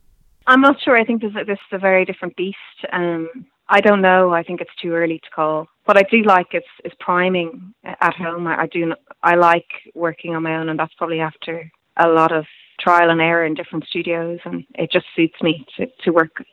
I'm 0.47 0.63
not 0.63 0.81
sure. 0.81 0.97
I 0.97 1.05
think 1.05 1.21
this, 1.21 1.33
this 1.35 1.59
is 1.59 1.73
a 1.73 1.79
very 1.79 2.05
different 2.05 2.37
beast. 2.37 2.57
Um 2.93 3.29
i 3.69 3.81
don't 3.81 4.01
know. 4.01 4.33
I 4.33 4.43
think 4.43 4.61
it's 4.61 4.75
too 4.81 4.93
early 4.93 5.19
to 5.19 5.31
call. 5.31 5.69
What 5.85 5.99
i 5.99 6.03
do 6.11 6.23
like 6.23 6.55
is 6.55 6.63
is 6.85 6.93
priming 7.01 7.75
at 7.85 8.15
home. 8.15 8.47
I, 8.47 8.63
I 8.63 8.67
do 8.67 8.95
i 9.23 9.35
like 9.35 9.69
working 9.95 10.35
on 10.35 10.43
my 10.43 10.57
own 10.57 10.69
and 10.69 10.79
that's 10.79 10.95
probably 10.95 11.21
after 11.21 11.71
a 11.97 12.09
lot 12.09 12.33
of 12.33 12.47
trial 12.81 13.11
and 13.11 13.21
error 13.21 13.45
in 13.45 13.55
different 13.55 13.85
studios 13.89 14.39
and 14.45 14.65
it 14.77 14.93
just 14.93 15.07
suits 15.17 15.35
me 15.43 15.67
to, 15.77 15.87
to 16.05 16.13
work 16.13 16.45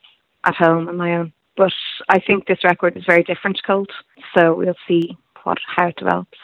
at 0.43 0.56
home 0.56 0.88
on 0.88 0.98
my 0.98 1.15
own 1.17 1.32
but 1.58 1.74
I 2.10 2.20
think 2.20 2.48
this 2.48 2.63
record 2.63 2.98
is 2.98 3.04
very 3.06 3.24
different 3.24 3.62
Colt, 3.65 3.89
so 4.38 4.56
we'll 4.56 4.76
see 4.88 5.18
what 5.44 5.58
how 5.76 5.88
it 5.88 5.96
develops. 5.98 6.38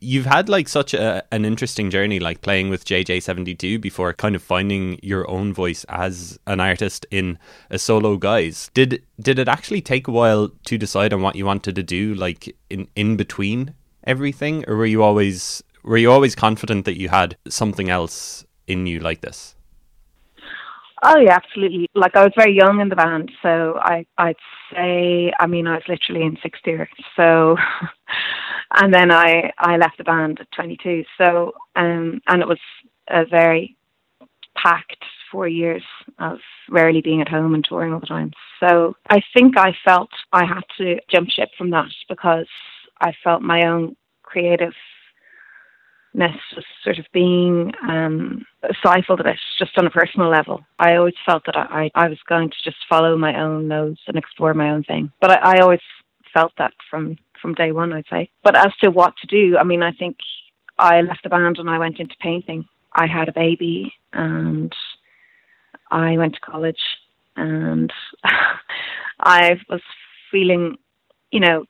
You've 0.00 0.26
had 0.26 0.48
like 0.48 0.68
such 0.68 0.94
a, 0.94 1.24
an 1.32 1.44
interesting 1.44 1.90
journey, 1.90 2.20
like 2.20 2.40
playing 2.40 2.70
with 2.70 2.84
JJ72 2.84 3.80
before 3.80 4.12
kind 4.12 4.36
of 4.36 4.42
finding 4.42 5.00
your 5.02 5.28
own 5.28 5.52
voice 5.52 5.84
as 5.88 6.38
an 6.46 6.60
artist 6.60 7.04
in 7.10 7.36
a 7.68 7.78
solo 7.78 8.16
guise. 8.16 8.70
Did 8.74 9.02
did 9.20 9.40
it 9.40 9.48
actually 9.48 9.80
take 9.80 10.06
a 10.06 10.12
while 10.12 10.50
to 10.66 10.78
decide 10.78 11.12
on 11.12 11.22
what 11.22 11.34
you 11.34 11.46
wanted 11.46 11.74
to 11.74 11.82
do, 11.82 12.14
like 12.14 12.54
in 12.70 12.88
in 12.94 13.16
between 13.16 13.74
everything, 14.04 14.64
or 14.68 14.76
were 14.76 14.86
you 14.86 15.02
always 15.02 15.64
were 15.82 15.96
you 15.96 16.12
always 16.12 16.34
confident 16.34 16.84
that 16.84 16.98
you 16.98 17.08
had 17.08 17.36
something 17.48 17.90
else 17.90 18.44
in 18.66 18.86
you 18.86 19.00
like 19.00 19.20
this? 19.20 19.56
Oh 21.02 21.18
yeah, 21.18 21.34
absolutely. 21.36 21.86
Like 21.94 22.16
I 22.16 22.24
was 22.24 22.32
very 22.36 22.54
young 22.54 22.80
in 22.80 22.88
the 22.88 22.96
band, 22.96 23.30
so 23.42 23.78
I 23.80 24.04
I'd 24.18 24.36
say 24.72 25.32
I 25.38 25.46
mean 25.46 25.66
I 25.66 25.74
was 25.74 25.82
literally 25.88 26.22
in 26.26 26.36
sixth 26.42 26.62
year. 26.66 26.88
So 27.16 27.56
and 28.74 28.92
then 28.92 29.10
I 29.12 29.52
I 29.58 29.76
left 29.76 29.98
the 29.98 30.04
band 30.04 30.40
at 30.40 30.50
22. 30.52 31.04
So 31.16 31.52
um 31.76 32.20
and 32.26 32.42
it 32.42 32.48
was 32.48 32.58
a 33.08 33.24
very 33.26 33.76
packed 34.56 35.04
four 35.30 35.46
years 35.46 35.82
of 36.18 36.38
rarely 36.68 37.00
being 37.00 37.20
at 37.20 37.28
home 37.28 37.54
and 37.54 37.64
touring 37.64 37.92
all 37.92 38.00
the 38.00 38.06
time. 38.06 38.32
So 38.60 38.96
I 39.08 39.20
think 39.34 39.56
I 39.56 39.72
felt 39.84 40.10
I 40.32 40.44
had 40.44 40.62
to 40.78 40.96
jump 41.10 41.28
ship 41.30 41.50
from 41.56 41.70
that 41.70 41.86
because 42.08 42.46
I 43.00 43.12
felt 43.22 43.42
my 43.42 43.66
own 43.68 43.96
creative 44.22 44.72
was 46.18 46.64
sort 46.82 46.98
of 46.98 47.06
being 47.12 47.72
um, 47.88 48.44
stifled 48.80 49.20
a 49.20 49.24
bit, 49.24 49.36
just 49.58 49.76
on 49.78 49.86
a 49.86 49.90
personal 49.90 50.28
level. 50.28 50.64
I 50.78 50.96
always 50.96 51.14
felt 51.24 51.44
that 51.46 51.56
I, 51.56 51.90
I 51.94 52.08
was 52.08 52.18
going 52.28 52.50
to 52.50 52.56
just 52.64 52.76
follow 52.88 53.16
my 53.16 53.40
own 53.40 53.68
nose 53.68 53.98
and 54.06 54.16
explore 54.16 54.54
my 54.54 54.70
own 54.70 54.84
thing. 54.84 55.12
But 55.20 55.30
I, 55.30 55.56
I 55.56 55.60
always 55.60 55.80
felt 56.34 56.52
that 56.58 56.72
from, 56.90 57.16
from 57.40 57.54
day 57.54 57.72
one, 57.72 57.92
I'd 57.92 58.04
say. 58.10 58.30
But 58.42 58.56
as 58.56 58.72
to 58.82 58.90
what 58.90 59.14
to 59.18 59.26
do, 59.26 59.56
I 59.56 59.64
mean, 59.64 59.82
I 59.82 59.92
think 59.92 60.16
I 60.78 61.00
left 61.00 61.22
the 61.22 61.28
band 61.28 61.58
and 61.58 61.70
I 61.70 61.78
went 61.78 62.00
into 62.00 62.14
painting. 62.20 62.66
I 62.92 63.06
had 63.06 63.28
a 63.28 63.32
baby 63.32 63.92
and 64.12 64.72
I 65.90 66.16
went 66.16 66.34
to 66.34 66.40
college 66.40 66.80
and 67.36 67.92
I 69.20 69.60
was 69.68 69.80
feeling, 70.30 70.76
you 71.30 71.40
know, 71.40 71.64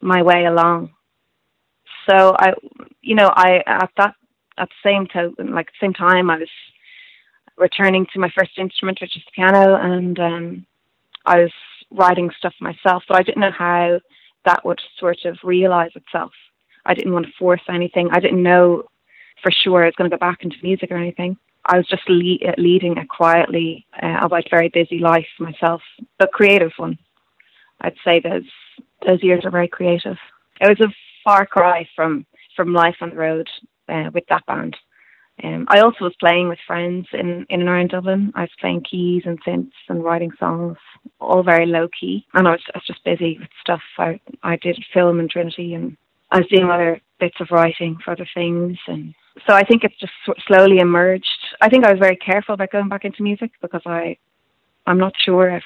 my 0.00 0.22
way 0.22 0.44
along 0.44 0.90
so 2.08 2.34
I, 2.38 2.52
you 3.02 3.14
know, 3.14 3.30
I 3.34 3.62
at 3.66 3.90
that 3.96 4.14
at 4.58 4.68
the 4.68 4.88
same 4.88 5.06
token, 5.06 5.54
like 5.54 5.68
same 5.80 5.92
time, 5.92 6.30
I 6.30 6.38
was 6.38 6.48
returning 7.56 8.06
to 8.12 8.20
my 8.20 8.30
first 8.36 8.58
instrument, 8.58 8.98
which 9.00 9.16
is 9.16 9.22
the 9.24 9.32
piano, 9.34 9.76
and 9.76 10.18
um, 10.18 10.66
I 11.26 11.40
was 11.40 11.52
writing 11.90 12.30
stuff 12.38 12.54
myself, 12.60 13.04
but 13.08 13.18
I 13.18 13.22
didn't 13.22 13.40
know 13.40 13.52
how 13.56 14.00
that 14.44 14.64
would 14.64 14.80
sort 14.98 15.24
of 15.24 15.38
realize 15.42 15.92
itself. 15.94 16.32
I 16.84 16.94
didn't 16.94 17.12
want 17.12 17.26
to 17.26 17.32
force 17.38 17.62
anything. 17.68 18.08
I 18.12 18.20
didn't 18.20 18.42
know 18.42 18.84
for 19.42 19.50
sure 19.50 19.82
I 19.82 19.86
was 19.86 19.94
going 19.96 20.10
to 20.10 20.16
go 20.16 20.20
back 20.20 20.42
into 20.42 20.56
music 20.62 20.90
or 20.90 20.96
anything. 20.96 21.36
I 21.66 21.78
was 21.78 21.86
just 21.86 22.02
le- 22.08 22.54
leading 22.58 22.98
a 22.98 23.06
quietly, 23.06 23.86
uh, 24.02 24.18
albeit 24.22 24.50
very 24.50 24.68
busy 24.68 24.98
life 24.98 25.26
myself, 25.38 25.80
but 26.18 26.32
creative 26.32 26.72
one. 26.76 26.98
I'd 27.80 27.96
say 28.04 28.20
those 28.20 28.44
those 29.06 29.22
years 29.22 29.44
are 29.44 29.50
very 29.50 29.68
creative. 29.68 30.16
It 30.60 30.68
was 30.68 30.80
a 30.80 30.92
far 31.24 31.46
cry 31.46 31.88
from 31.96 32.26
from 32.54 32.72
life 32.72 32.96
on 33.00 33.10
the 33.10 33.16
road 33.16 33.48
uh, 33.88 34.10
with 34.12 34.24
that 34.28 34.46
band. 34.46 34.76
Um, 35.42 35.66
I 35.68 35.80
also 35.80 36.04
was 36.04 36.14
playing 36.20 36.48
with 36.48 36.58
friends 36.66 37.06
in, 37.12 37.44
in 37.50 37.60
and 37.60 37.68
around 37.68 37.90
Dublin. 37.90 38.32
I 38.36 38.42
was 38.42 38.50
playing 38.60 38.84
keys 38.88 39.22
and 39.26 39.42
synths 39.42 39.72
and 39.88 40.04
writing 40.04 40.30
songs, 40.38 40.76
all 41.20 41.42
very 41.42 41.66
low 41.66 41.88
key. 41.98 42.24
And 42.34 42.46
I 42.46 42.52
was, 42.52 42.60
I 42.72 42.78
was 42.78 42.86
just 42.86 43.04
busy 43.04 43.38
with 43.40 43.48
stuff. 43.60 43.80
I, 43.98 44.20
I 44.44 44.56
did 44.56 44.84
film 44.92 45.18
in 45.18 45.28
Trinity 45.28 45.74
and 45.74 45.96
I 46.30 46.38
was 46.38 46.46
doing 46.48 46.70
other 46.70 47.00
bits 47.18 47.36
of 47.40 47.48
writing 47.50 47.98
for 48.04 48.12
other 48.12 48.28
things. 48.32 48.78
And 48.86 49.12
so 49.46 49.54
I 49.54 49.64
think 49.64 49.82
it's 49.82 49.98
just 49.98 50.12
slowly 50.46 50.78
emerged. 50.78 51.26
I 51.60 51.68
think 51.68 51.84
I 51.84 51.90
was 51.90 51.98
very 51.98 52.16
careful 52.16 52.54
about 52.54 52.70
going 52.70 52.88
back 52.88 53.04
into 53.04 53.24
music 53.24 53.50
because 53.60 53.82
I, 53.86 54.16
I'm 54.86 54.98
not 54.98 55.14
sure 55.24 55.50
if, 55.50 55.64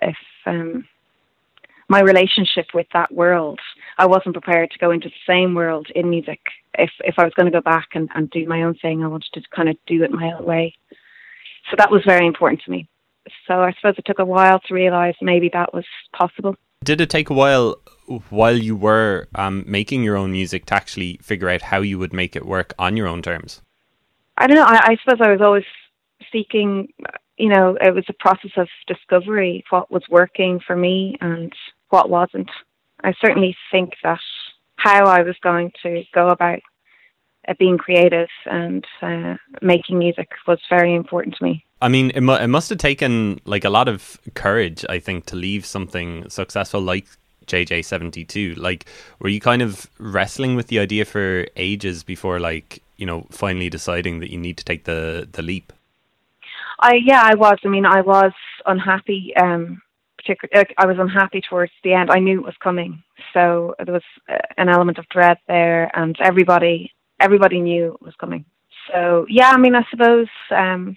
if, 0.00 0.16
um, 0.46 0.86
my 1.88 2.00
relationship 2.00 2.66
with 2.74 2.86
that 2.92 3.12
world. 3.12 3.60
I 3.96 4.06
wasn't 4.06 4.34
prepared 4.34 4.70
to 4.70 4.78
go 4.78 4.90
into 4.90 5.08
the 5.08 5.14
same 5.26 5.54
world 5.54 5.88
in 5.94 6.10
music. 6.10 6.40
If 6.74 6.90
if 7.00 7.14
I 7.18 7.24
was 7.24 7.32
going 7.34 7.46
to 7.46 7.52
go 7.52 7.62
back 7.62 7.88
and, 7.94 8.08
and 8.14 8.30
do 8.30 8.46
my 8.46 8.62
own 8.62 8.74
thing, 8.74 9.02
I 9.02 9.08
wanted 9.08 9.32
to 9.34 9.42
kind 9.54 9.68
of 9.68 9.76
do 9.86 10.02
it 10.04 10.10
my 10.10 10.32
own 10.32 10.44
way. 10.44 10.74
So 11.70 11.76
that 11.76 11.90
was 11.90 12.02
very 12.04 12.26
important 12.26 12.62
to 12.62 12.70
me. 12.70 12.88
So 13.46 13.62
I 13.62 13.72
suppose 13.72 13.94
it 13.98 14.04
took 14.06 14.18
a 14.18 14.24
while 14.24 14.60
to 14.60 14.74
realize 14.74 15.14
maybe 15.20 15.50
that 15.52 15.74
was 15.74 15.84
possible. 16.12 16.56
Did 16.84 17.00
it 17.00 17.10
take 17.10 17.30
a 17.30 17.34
while 17.34 17.76
while 18.30 18.56
you 18.56 18.74
were 18.74 19.28
um, 19.34 19.64
making 19.66 20.02
your 20.02 20.16
own 20.16 20.32
music 20.32 20.66
to 20.66 20.74
actually 20.74 21.18
figure 21.22 21.50
out 21.50 21.62
how 21.62 21.80
you 21.80 21.98
would 21.98 22.12
make 22.12 22.36
it 22.36 22.46
work 22.46 22.74
on 22.78 22.96
your 22.96 23.06
own 23.06 23.20
terms? 23.20 23.60
I 24.38 24.46
don't 24.46 24.56
know. 24.56 24.64
I, 24.64 24.92
I 24.92 24.96
suppose 25.02 25.20
I 25.20 25.32
was 25.32 25.40
always 25.40 25.64
seeking 26.32 26.88
you 27.38 27.48
know, 27.48 27.78
it 27.80 27.94
was 27.94 28.04
a 28.08 28.12
process 28.12 28.50
of 28.56 28.68
discovery 28.86 29.64
what 29.70 29.90
was 29.90 30.02
working 30.10 30.60
for 30.66 30.74
me 30.74 31.16
and 31.20 31.52
what 31.90 32.10
wasn't. 32.10 32.50
I 33.02 33.14
certainly 33.20 33.56
think 33.70 33.94
that 34.02 34.20
how 34.76 35.06
I 35.06 35.22
was 35.22 35.36
going 35.42 35.72
to 35.82 36.04
go 36.14 36.28
about 36.28 36.60
uh, 37.46 37.54
being 37.58 37.78
creative 37.78 38.28
and 38.46 38.84
uh, 39.02 39.36
making 39.62 39.98
music 39.98 40.30
was 40.46 40.58
very 40.68 40.94
important 40.94 41.36
to 41.36 41.44
me. 41.44 41.64
I 41.80 41.88
mean, 41.88 42.10
it, 42.10 42.20
mu- 42.20 42.34
it 42.34 42.48
must 42.48 42.68
have 42.70 42.78
taken 42.78 43.40
like 43.44 43.64
a 43.64 43.70
lot 43.70 43.88
of 43.88 44.18
courage, 44.34 44.84
I 44.88 44.98
think, 44.98 45.26
to 45.26 45.36
leave 45.36 45.64
something 45.64 46.28
successful 46.28 46.80
like 46.80 47.06
JJ72. 47.46 48.56
Like, 48.56 48.86
were 49.20 49.28
you 49.28 49.40
kind 49.40 49.62
of 49.62 49.88
wrestling 49.98 50.56
with 50.56 50.66
the 50.68 50.78
idea 50.78 51.04
for 51.04 51.46
ages 51.56 52.02
before, 52.02 52.40
like, 52.40 52.82
you 52.96 53.06
know, 53.06 53.26
finally 53.30 53.70
deciding 53.70 54.20
that 54.20 54.30
you 54.30 54.38
need 54.38 54.56
to 54.58 54.64
take 54.64 54.84
the 54.84 55.28
the 55.30 55.42
leap? 55.42 55.72
I 56.80 56.94
yeah, 57.04 57.22
I 57.24 57.34
was. 57.34 57.58
I 57.64 57.68
mean, 57.68 57.86
I 57.86 58.00
was 58.00 58.32
unhappy. 58.66 59.32
Um, 59.36 59.82
particularly, 60.18 60.68
I 60.76 60.86
was 60.86 60.98
unhappy 60.98 61.40
towards 61.40 61.72
the 61.82 61.94
end. 61.94 62.10
I 62.10 62.18
knew 62.18 62.38
it 62.38 62.44
was 62.44 62.56
coming, 62.62 63.02
so 63.32 63.74
there 63.84 63.94
was 63.94 64.02
uh, 64.28 64.38
an 64.56 64.68
element 64.68 64.98
of 64.98 65.08
dread 65.08 65.38
there, 65.46 65.90
and 65.96 66.16
everybody 66.20 66.92
everybody 67.20 67.60
knew 67.60 67.94
it 67.94 68.02
was 68.02 68.14
coming. 68.20 68.44
So 68.92 69.26
yeah, 69.28 69.50
I 69.50 69.58
mean, 69.58 69.74
I 69.74 69.84
suppose 69.90 70.28
um, 70.50 70.96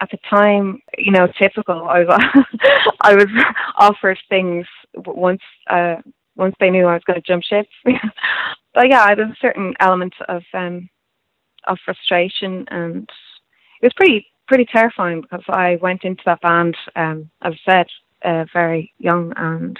at 0.00 0.10
the 0.10 0.18
time, 0.28 0.80
you 0.96 1.12
know, 1.12 1.28
typical. 1.38 1.88
I 1.88 2.04
was 2.04 2.34
I 3.00 3.14
was 3.14 3.26
offered 3.76 4.18
things 4.28 4.66
once 4.94 5.42
uh, 5.68 5.96
once 6.36 6.54
they 6.60 6.70
knew 6.70 6.86
I 6.86 6.94
was 6.94 7.04
going 7.06 7.20
to 7.20 7.26
jump 7.26 7.44
ship. 7.44 7.66
but 8.74 8.88
yeah, 8.88 9.14
there's 9.14 9.30
a 9.30 9.36
certain 9.40 9.74
element 9.80 10.14
of 10.28 10.42
um, 10.54 10.88
of 11.66 11.78
frustration, 11.84 12.66
and 12.70 13.08
it 13.82 13.86
was 13.86 13.92
pretty 13.94 14.26
pretty 14.48 14.66
terrifying 14.66 15.20
because 15.20 15.44
I 15.48 15.78
went 15.80 16.04
into 16.04 16.22
that 16.26 16.40
band, 16.40 16.76
um, 16.96 17.30
as 17.42 17.54
I 17.66 17.72
said, 17.72 17.86
uh, 18.24 18.44
very 18.52 18.92
young, 18.98 19.32
and 19.36 19.78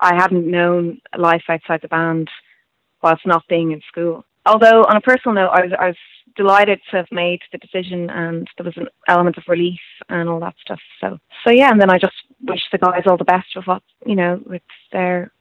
I 0.00 0.14
hadn't 0.14 0.50
known 0.50 1.00
life 1.16 1.44
outside 1.48 1.80
the 1.82 1.88
band 1.88 2.28
whilst 3.02 3.26
not 3.26 3.46
being 3.48 3.72
in 3.72 3.80
school. 3.88 4.24
Although, 4.46 4.84
on 4.84 4.96
a 4.96 5.00
personal 5.00 5.34
note, 5.34 5.50
I 5.52 5.62
was, 5.62 5.72
I 5.78 5.86
was 5.88 5.96
delighted 6.36 6.80
to 6.90 6.96
have 6.96 7.06
made 7.12 7.40
the 7.50 7.58
decision, 7.58 8.10
and 8.10 8.48
there 8.56 8.64
was 8.64 8.76
an 8.76 8.88
element 9.08 9.36
of 9.36 9.44
relief 9.48 9.80
and 10.08 10.28
all 10.28 10.40
that 10.40 10.54
stuff. 10.60 10.80
So, 11.00 11.18
so 11.44 11.50
yeah, 11.50 11.70
and 11.70 11.80
then 11.80 11.90
I 11.90 11.98
just 11.98 12.14
wish 12.42 12.62
the 12.70 12.78
guys 12.78 13.02
all 13.06 13.16
the 13.16 13.24
best 13.24 13.48
with 13.54 13.66
what 13.66 13.82
you 14.06 14.16
know 14.16 14.40
with 14.46 14.62
their 14.92 15.32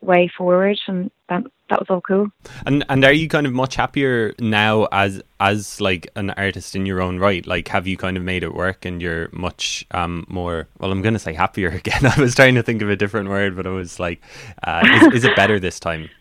way 0.00 0.30
forward, 0.36 0.78
and 0.86 1.10
that 1.28 1.42
that 1.70 1.78
was 1.80 1.86
all 1.88 2.00
cool. 2.00 2.28
And 2.66 2.84
and 2.88 3.04
are 3.04 3.12
you 3.12 3.28
kind 3.28 3.46
of 3.46 3.52
much 3.52 3.76
happier 3.76 4.34
now 4.38 4.86
as 4.92 5.22
as 5.40 5.80
like 5.80 6.08
an 6.14 6.30
artist 6.30 6.76
in 6.76 6.86
your 6.86 7.00
own 7.00 7.18
right? 7.18 7.46
Like, 7.46 7.68
have 7.68 7.86
you 7.86 7.96
kind 7.96 8.16
of 8.16 8.22
made 8.22 8.42
it 8.42 8.54
work, 8.54 8.84
and 8.84 9.00
you're 9.00 9.28
much 9.32 9.86
um 9.92 10.26
more? 10.28 10.68
Well, 10.78 10.92
I'm 10.92 11.02
going 11.02 11.14
to 11.14 11.20
say 11.20 11.32
happier 11.32 11.68
again. 11.82 12.06
I 12.06 12.20
was 12.20 12.34
trying 12.34 12.54
to 12.56 12.62
think 12.62 12.82
of 12.82 12.90
a 12.90 12.96
different 12.96 13.28
word, 13.28 13.56
but 13.56 13.66
I 13.66 13.70
was 13.70 13.98
like, 13.98 14.22
uh, 14.62 14.86
is, 15.02 15.14
is 15.14 15.24
it 15.24 15.36
better 15.36 15.58
this 15.58 15.80
time? 15.80 16.10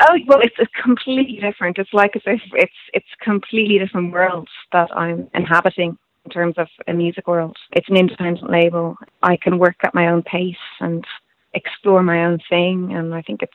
Oh 0.00 0.16
well, 0.26 0.40
it's 0.40 0.58
a 0.58 0.66
completely 0.82 1.38
different. 1.38 1.76
It's 1.78 1.92
like 1.92 2.16
as 2.16 2.22
if 2.24 2.40
it's 2.54 2.72
it's 2.94 3.06
completely 3.20 3.78
different 3.78 4.10
world 4.10 4.48
that 4.72 4.90
I'm 4.96 5.28
inhabiting 5.34 5.98
in 6.24 6.30
terms 6.30 6.54
of 6.56 6.68
a 6.88 6.94
music 6.94 7.26
world. 7.26 7.58
It's 7.72 7.88
an 7.90 7.98
independent 7.98 8.50
label. 8.50 8.96
I 9.22 9.36
can 9.36 9.58
work 9.58 9.76
at 9.84 9.94
my 9.94 10.08
own 10.08 10.22
pace 10.22 10.56
and 10.80 11.04
explore 11.52 12.02
my 12.02 12.24
own 12.24 12.38
thing, 12.48 12.94
and 12.94 13.14
I 13.14 13.20
think 13.20 13.42
it's 13.42 13.52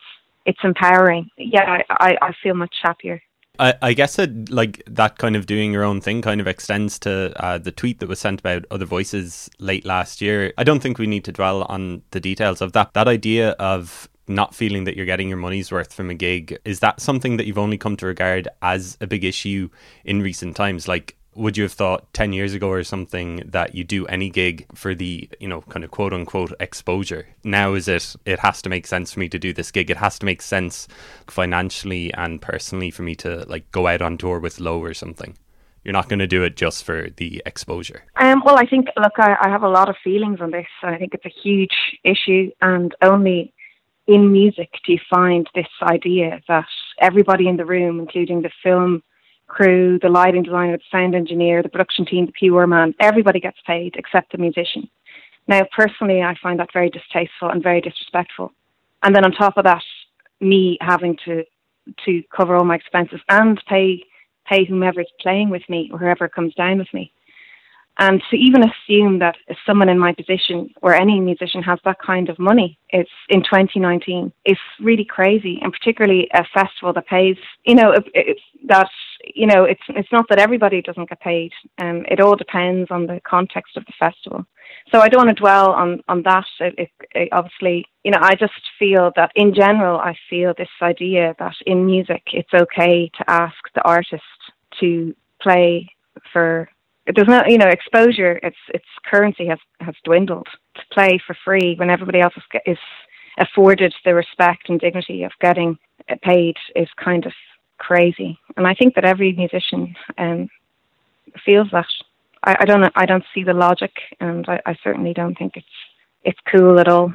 it's 0.47 0.59
empowering. 0.63 1.29
Yeah, 1.37 1.83
I, 1.89 2.17
I 2.21 2.33
feel 2.41 2.55
much 2.55 2.73
happier. 2.81 3.21
I, 3.59 3.73
I 3.81 3.93
guess 3.93 4.17
it, 4.17 4.49
like 4.49 4.81
that 4.87 5.17
kind 5.17 5.35
of 5.35 5.45
doing 5.45 5.73
your 5.73 5.83
own 5.83 5.99
thing 5.99 6.21
kind 6.21 6.39
of 6.39 6.47
extends 6.47 6.97
to 6.99 7.33
uh, 7.43 7.57
the 7.57 7.71
tweet 7.71 7.99
that 7.99 8.07
was 8.07 8.19
sent 8.19 8.39
about 8.39 8.65
other 8.71 8.85
voices 8.85 9.49
late 9.59 9.85
last 9.85 10.21
year. 10.21 10.53
I 10.57 10.63
don't 10.63 10.79
think 10.79 10.97
we 10.97 11.07
need 11.07 11.25
to 11.25 11.31
dwell 11.31 11.63
on 11.63 12.01
the 12.11 12.19
details 12.19 12.61
of 12.61 12.71
that. 12.73 12.93
That 12.93 13.07
idea 13.07 13.51
of 13.51 14.07
not 14.27 14.55
feeling 14.55 14.85
that 14.85 14.95
you're 14.95 15.05
getting 15.05 15.27
your 15.27 15.37
money's 15.37 15.71
worth 15.71 15.93
from 15.93 16.09
a 16.09 16.13
gig 16.13 16.57
is 16.65 16.79
that 16.79 17.01
something 17.01 17.37
that 17.37 17.45
you've 17.45 17.57
only 17.57 17.77
come 17.77 17.97
to 17.97 18.05
regard 18.05 18.47
as 18.61 18.97
a 19.01 19.07
big 19.07 19.23
issue 19.23 19.69
in 20.05 20.21
recent 20.21 20.55
times 20.55 20.87
like 20.87 21.16
would 21.37 21.55
you 21.55 21.63
have 21.63 21.73
thought 21.73 22.11
10 22.13 22.33
years 22.33 22.53
ago 22.53 22.69
or 22.69 22.83
something 22.83 23.43
that 23.45 23.75
you 23.75 23.83
do 23.83 24.05
any 24.07 24.29
gig 24.29 24.65
for 24.73 24.95
the 24.95 25.29
you 25.39 25.47
know 25.47 25.61
kind 25.61 25.85
of 25.85 25.91
quote 25.91 26.13
unquote 26.13 26.51
exposure? 26.59 27.27
Now 27.43 27.73
is 27.75 27.87
it 27.87 28.15
it 28.25 28.39
has 28.39 28.61
to 28.63 28.69
make 28.69 28.87
sense 28.87 29.13
for 29.13 29.19
me 29.19 29.29
to 29.29 29.39
do 29.39 29.53
this 29.53 29.71
gig. 29.71 29.89
It 29.89 29.97
has 29.97 30.17
to 30.19 30.25
make 30.25 30.41
sense 30.41 30.87
financially 31.27 32.13
and 32.15 32.41
personally 32.41 32.91
for 32.91 33.03
me 33.03 33.15
to 33.15 33.45
like 33.47 33.71
go 33.71 33.87
out 33.87 34.01
on 34.01 34.17
tour 34.17 34.39
with 34.39 34.59
low 34.59 34.81
or 34.83 34.93
something. 34.93 35.37
You're 35.83 35.93
not 35.93 36.09
going 36.09 36.19
to 36.19 36.27
do 36.27 36.43
it 36.43 36.57
just 36.57 36.83
for 36.83 37.09
the 37.15 37.41
exposure. 37.45 38.03
Um, 38.17 38.41
well 38.43 38.57
i 38.57 38.65
think 38.65 38.87
look 38.97 39.13
I, 39.17 39.37
I 39.39 39.49
have 39.49 39.63
a 39.63 39.69
lot 39.69 39.89
of 39.89 39.95
feelings 40.03 40.41
on 40.41 40.51
this. 40.51 40.67
I 40.81 40.97
think 40.97 41.13
it's 41.13 41.25
a 41.25 41.41
huge 41.43 41.77
issue 42.03 42.51
and 42.61 42.95
only 43.01 43.53
in 44.07 44.31
music 44.31 44.69
do 44.85 44.93
you 44.93 44.99
find 45.09 45.49
this 45.53 45.67
idea 45.81 46.41
that 46.47 46.65
everybody 46.99 47.47
in 47.47 47.57
the 47.57 47.65
room, 47.65 47.99
including 47.99 48.41
the 48.41 48.51
film 48.63 49.03
crew, 49.47 49.97
the 50.01 50.09
lighting 50.09 50.43
designer, 50.43 50.77
the 50.77 50.83
sound 50.91 51.15
engineer, 51.15 51.63
the 51.63 51.69
production 51.69 52.05
team, 52.05 52.27
the 52.27 52.49
PR 52.49 52.65
man, 52.65 52.93
everybody 52.99 53.39
gets 53.39 53.57
paid 53.65 53.95
except 53.97 54.31
the 54.31 54.37
musician. 54.37 54.89
Now, 55.47 55.61
personally, 55.75 56.21
I 56.21 56.35
find 56.41 56.59
that 56.59 56.73
very 56.73 56.89
distasteful 56.89 57.49
and 57.49 57.63
very 57.63 57.81
disrespectful. 57.81 58.51
And 59.03 59.15
then 59.15 59.23
on 59.23 59.31
top 59.31 59.57
of 59.57 59.63
that, 59.63 59.83
me 60.39 60.77
having 60.81 61.17
to 61.25 61.43
to 62.05 62.21
cover 62.35 62.55
all 62.55 62.65
my 62.65 62.75
expenses 62.75 63.21
and 63.29 63.61
pay 63.67 64.03
pay 64.45 64.65
whomever 64.65 65.01
is 65.01 65.07
playing 65.21 65.49
with 65.49 65.63
me 65.69 65.89
or 65.91 65.99
whoever 65.99 66.27
comes 66.27 66.53
down 66.53 66.77
with 66.77 66.93
me. 66.93 67.11
And 67.99 68.21
to 68.29 68.35
even 68.35 68.63
assume 68.63 69.19
that 69.19 69.37
someone 69.65 69.89
in 69.89 69.97
my 69.97 70.13
position 70.13 70.69
or 70.83 70.93
any 70.93 71.19
musician 71.19 71.63
has 71.63 71.79
that 71.83 71.97
kind 71.99 72.29
of 72.29 72.37
money, 72.37 72.77
it's 72.89 73.09
in 73.29 73.41
2019, 73.41 74.31
is 74.45 74.57
really 74.79 75.05
crazy. 75.05 75.59
And 75.61 75.73
particularly 75.73 76.29
a 76.33 76.43
festival 76.53 76.93
that 76.93 77.07
pays, 77.07 77.37
you 77.65 77.73
know, 77.73 77.93
it, 78.13 78.37
that, 78.67 78.89
you 79.33 79.47
know, 79.47 79.63
it's, 79.63 79.81
it's 79.89 80.11
not 80.11 80.25
that 80.29 80.37
everybody 80.37 80.81
doesn't 80.81 81.09
get 81.09 81.19
paid. 81.21 81.51
Um, 81.79 82.05
it 82.09 82.19
all 82.19 82.35
depends 82.35 82.91
on 82.91 83.07
the 83.07 83.19
context 83.27 83.77
of 83.77 83.85
the 83.85 83.93
festival. 83.97 84.45
So 84.91 84.99
I 84.99 85.09
don't 85.09 85.25
want 85.25 85.35
to 85.35 85.41
dwell 85.41 85.71
on, 85.71 86.01
on 86.07 86.21
that. 86.23 86.45
It, 86.59 86.89
it 87.15 87.29
obviously, 87.31 87.85
you 88.03 88.11
know, 88.11 88.19
I 88.21 88.35
just 88.35 88.53
feel 88.77 89.11
that 89.15 89.31
in 89.35 89.55
general, 89.55 89.99
I 89.99 90.15
feel 90.29 90.53
this 90.55 90.69
idea 90.83 91.35
that 91.39 91.55
in 91.65 91.85
music, 91.85 92.21
it's 92.33 92.53
okay 92.53 93.09
to 93.17 93.29
ask 93.29 93.55
the 93.73 93.81
artist 93.81 94.23
to 94.79 95.15
play 95.41 95.89
for 96.31 96.69
there's 97.15 97.27
no 97.27 97.43
you 97.47 97.57
know 97.57 97.67
exposure. 97.67 98.39
Its 98.43 98.57
its 98.73 98.85
currency 99.05 99.47
has 99.47 99.59
has 99.79 99.95
dwindled. 100.03 100.47
To 100.75 100.81
play 100.93 101.19
for 101.25 101.35
free 101.43 101.75
when 101.77 101.89
everybody 101.89 102.19
else 102.19 102.33
is, 102.37 102.43
is 102.65 102.77
afforded 103.39 103.93
the 104.05 104.13
respect 104.13 104.69
and 104.69 104.79
dignity 104.79 105.23
of 105.23 105.31
getting 105.41 105.77
paid 106.21 106.55
is 106.75 106.87
kind 107.03 107.25
of 107.25 107.33
crazy. 107.77 108.37
And 108.55 108.65
i 108.67 108.73
think 108.73 108.95
that 108.95 109.05
every 109.05 109.33
musician 109.33 109.95
um 110.17 110.49
feels 111.45 111.69
that. 111.71 111.85
I, 112.43 112.55
I 112.61 112.65
don't 112.65 112.91
i 112.95 113.05
don't 113.05 113.23
see 113.33 113.43
the 113.43 113.53
logic 113.53 113.91
and 114.19 114.47
I, 114.47 114.61
I 114.65 114.75
certainly 114.83 115.13
don't 115.13 115.37
think 115.37 115.57
it's 115.57 115.77
it's 116.23 116.39
cool 116.51 116.79
at 116.79 116.87
all 116.87 117.11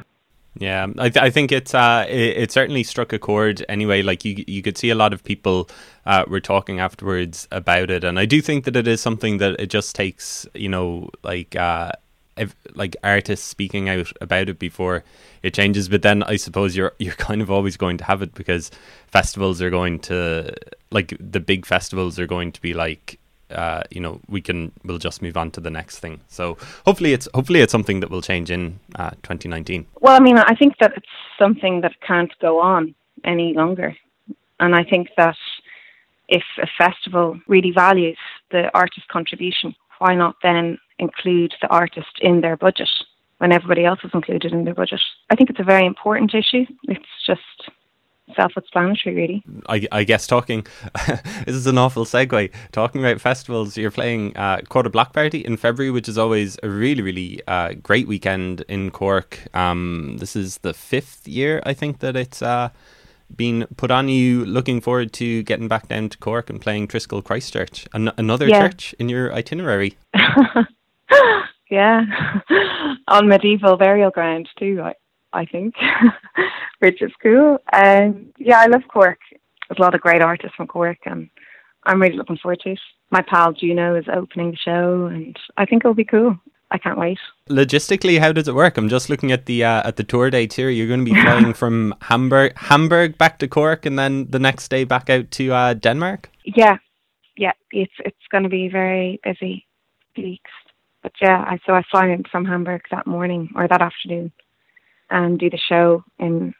yeah, 0.59 0.85
I, 0.99 1.09
th- 1.09 1.23
I 1.23 1.29
think 1.31 1.51
it's 1.51 1.73
uh, 1.73 2.05
it, 2.07 2.37
it, 2.37 2.51
certainly 2.51 2.83
struck 2.83 3.11
a 3.11 3.19
chord 3.19 3.65
anyway. 3.67 4.03
Like 4.03 4.23
you, 4.23 4.43
you 4.47 4.61
could 4.61 4.77
see 4.77 4.91
a 4.91 4.95
lot 4.95 5.11
of 5.11 5.23
people 5.23 5.67
uh, 6.05 6.25
were 6.27 6.39
talking 6.39 6.79
afterwards 6.79 7.47
about 7.51 7.89
it, 7.89 8.03
and 8.03 8.19
I 8.19 8.25
do 8.25 8.39
think 8.39 8.65
that 8.65 8.75
it 8.75 8.87
is 8.87 9.01
something 9.01 9.39
that 9.39 9.59
it 9.59 9.67
just 9.67 9.95
takes, 9.95 10.45
you 10.53 10.69
know, 10.69 11.09
like 11.23 11.55
uh, 11.55 11.93
if, 12.37 12.55
like 12.75 12.95
artists 13.03 13.47
speaking 13.47 13.89
out 13.89 14.11
about 14.21 14.47
it 14.47 14.59
before 14.59 15.03
it 15.41 15.55
changes. 15.55 15.89
But 15.89 16.03
then 16.03 16.21
I 16.21 16.35
suppose 16.35 16.75
you're 16.75 16.93
you're 16.99 17.15
kind 17.15 17.41
of 17.41 17.49
always 17.49 17.75
going 17.75 17.97
to 17.97 18.03
have 18.03 18.21
it 18.21 18.35
because 18.35 18.69
festivals 19.07 19.59
are 19.59 19.71
going 19.71 19.99
to 20.01 20.53
like 20.91 21.17
the 21.19 21.39
big 21.39 21.65
festivals 21.65 22.19
are 22.19 22.27
going 22.27 22.51
to 22.51 22.61
be 22.61 22.75
like 22.75 23.19
uh, 23.53 23.83
you 23.89 24.01
know 24.01 24.19
we 24.27 24.41
can 24.41 24.71
we'll 24.83 24.97
just 24.97 25.21
move 25.21 25.37
on 25.37 25.51
to 25.51 25.61
the 25.61 25.69
next 25.69 25.99
thing. 25.99 26.21
So 26.27 26.57
hopefully 26.85 27.13
it's 27.13 27.27
hopefully 27.33 27.61
it's 27.61 27.71
something 27.71 27.99
that 28.01 28.09
will 28.09 28.21
change 28.21 28.51
in 28.51 28.79
uh, 28.95 29.11
2019. 29.23 29.85
Well, 30.01 30.15
I 30.15 30.19
mean, 30.19 30.37
I 30.37 30.55
think 30.55 30.77
that 30.79 30.93
it's 30.97 31.05
something 31.39 31.81
that 31.81 31.93
can't 32.01 32.31
go 32.39 32.59
on 32.59 32.95
any 33.23 33.53
longer, 33.53 33.95
and 34.59 34.75
I 34.75 34.83
think 34.83 35.09
that 35.17 35.37
if 36.27 36.43
a 36.61 36.67
festival 36.77 37.39
really 37.47 37.71
values 37.71 38.17
the 38.51 38.71
artist's 38.73 39.07
contribution, 39.11 39.75
why 39.99 40.15
not 40.15 40.35
then 40.41 40.77
include 40.99 41.53
the 41.61 41.67
artist 41.67 42.19
in 42.21 42.41
their 42.41 42.57
budget 42.57 42.89
when 43.39 43.51
everybody 43.51 43.85
else 43.85 43.99
is 44.03 44.11
included 44.13 44.53
in 44.53 44.63
their 44.63 44.73
budget? 44.73 45.01
I 45.29 45.35
think 45.35 45.49
it's 45.49 45.59
a 45.59 45.63
very 45.63 45.85
important 45.85 46.33
issue. 46.33 46.65
It's 46.83 47.13
just 47.25 47.69
self-explanatory, 48.35 49.15
really. 49.15 49.43
I, 49.67 49.87
I 49.91 50.03
guess 50.03 50.27
talking. 50.27 50.65
this 51.07 51.55
is 51.55 51.67
an 51.67 51.77
awful 51.77 52.05
segue. 52.05 52.51
Talking 52.71 53.01
about 53.03 53.21
festivals, 53.21 53.77
you're 53.77 53.91
playing 53.91 54.35
uh, 54.37 54.61
Quarter 54.69 54.89
Block 54.89 55.13
Party 55.13 55.39
in 55.39 55.57
February, 55.57 55.91
which 55.91 56.07
is 56.07 56.17
always 56.17 56.57
a 56.63 56.69
really, 56.69 57.01
really 57.01 57.41
uh, 57.47 57.73
great 57.73 58.07
weekend 58.07 58.61
in 58.67 58.91
Cork. 58.91 59.39
Um, 59.53 60.17
this 60.19 60.35
is 60.35 60.59
the 60.59 60.73
fifth 60.73 61.27
year, 61.27 61.61
I 61.65 61.73
think, 61.73 61.99
that 61.99 62.15
it's 62.15 62.41
uh, 62.41 62.69
been 63.35 63.65
put 63.77 63.91
on. 63.91 64.09
You 64.09 64.45
looking 64.45 64.81
forward 64.81 65.13
to 65.13 65.43
getting 65.43 65.67
back 65.67 65.87
down 65.87 66.09
to 66.09 66.17
Cork 66.17 66.49
and 66.49 66.61
playing 66.61 66.87
Triskel 66.87 67.23
Christchurch, 67.23 67.87
An- 67.93 68.13
another 68.17 68.47
yeah. 68.47 68.61
church 68.61 68.95
in 68.99 69.09
your 69.09 69.33
itinerary. 69.33 69.97
yeah, 71.69 72.01
on 73.07 73.27
medieval 73.27 73.77
burial 73.77 74.11
ground 74.11 74.49
too. 74.57 74.81
I, 74.83 74.93
I 75.33 75.45
think, 75.45 75.75
which 76.79 77.01
is 77.01 77.11
cool. 77.21 77.57
And 77.71 78.31
yeah, 78.37 78.59
I 78.59 78.67
love 78.67 78.83
Cork. 78.87 79.19
There's 79.67 79.79
a 79.79 79.81
lot 79.81 79.95
of 79.95 80.01
great 80.01 80.21
artists 80.21 80.55
from 80.55 80.67
Cork, 80.67 80.99
and 81.05 81.29
I'm 81.85 82.01
really 82.01 82.17
looking 82.17 82.37
forward 82.37 82.59
to 82.61 82.71
it. 82.71 82.79
My 83.11 83.21
pal 83.21 83.53
Juno 83.53 83.95
is 83.95 84.05
opening 84.13 84.51
the 84.51 84.57
show, 84.57 85.05
and 85.05 85.37
I 85.57 85.65
think 85.65 85.83
it'll 85.83 85.93
be 85.93 86.05
cool. 86.05 86.37
I 86.71 86.79
can't 86.79 86.97
wait. 86.97 87.19
Logistically, 87.49 88.19
how 88.19 88.31
does 88.31 88.47
it 88.47 88.55
work? 88.55 88.77
I'm 88.77 88.89
just 88.89 89.09
looking 89.09 89.31
at 89.31 89.45
the 89.45 89.63
uh, 89.63 89.87
at 89.87 89.97
the 89.97 90.03
tour 90.03 90.31
dates 90.31 90.55
here. 90.55 90.69
You're 90.69 90.87
going 90.87 91.05
to 91.05 91.11
be 91.11 91.21
flying 91.21 91.53
from 91.53 91.93
Hamburg 92.01 92.57
Hamburg 92.57 93.17
back 93.17 93.37
to 93.39 93.47
Cork, 93.47 93.85
and 93.85 93.97
then 93.97 94.27
the 94.29 94.39
next 94.39 94.69
day 94.69 94.83
back 94.83 95.09
out 95.09 95.29
to 95.31 95.53
uh, 95.53 95.73
Denmark. 95.75 96.29
Yeah, 96.43 96.77
yeah, 97.37 97.53
it's 97.71 97.93
it's 97.99 98.27
going 98.31 98.43
to 98.43 98.49
be 98.49 98.69
very 98.69 99.19
busy 99.23 99.67
weeks. 100.17 100.51
But 101.03 101.11
yeah, 101.21 101.43
I 101.47 101.59
so 101.65 101.73
I 101.73 101.83
fly 101.91 102.07
in 102.07 102.23
from 102.31 102.45
Hamburg 102.45 102.81
that 102.89 103.05
morning 103.05 103.49
or 103.55 103.67
that 103.67 103.81
afternoon, 103.81 104.31
and 105.13 105.39
do 105.39 105.49
the 105.49 105.57
show 105.69 106.03
in 106.19 106.53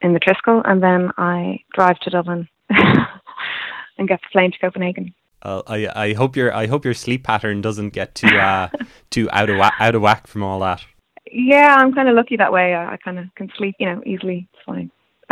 in 0.00 0.14
the 0.14 0.20
Triskel, 0.20 0.62
and 0.64 0.82
then 0.82 1.10
I 1.16 1.60
drive 1.74 1.98
to 2.00 2.10
Dublin 2.10 2.48
and 2.70 4.08
get 4.08 4.20
the 4.20 4.28
plane 4.32 4.52
to 4.52 4.58
Copenhagen. 4.58 5.14
Uh, 5.42 5.62
I 5.66 5.88
I 5.94 6.12
hope 6.14 6.36
your 6.36 6.52
I 6.54 6.66
hope 6.66 6.84
your 6.84 6.94
sleep 6.94 7.24
pattern 7.24 7.60
doesn't 7.60 7.90
get 7.90 8.14
too 8.14 8.36
uh, 8.36 8.68
too 9.10 9.28
out 9.30 9.50
of 9.50 9.58
whack, 9.58 9.74
out 9.78 9.94
of 9.94 10.02
whack 10.02 10.26
from 10.26 10.42
all 10.42 10.60
that. 10.60 10.84
Yeah, 11.30 11.76
I'm 11.78 11.92
kind 11.92 12.08
of 12.08 12.14
lucky 12.14 12.36
that 12.36 12.52
way. 12.52 12.74
I, 12.74 12.94
I 12.94 12.96
kind 12.96 13.18
of 13.18 13.26
can 13.36 13.50
sleep, 13.56 13.76
you 13.78 13.86
know, 13.86 14.02
easily. 14.04 14.48
It's 14.52 14.62
fine. 14.66 14.90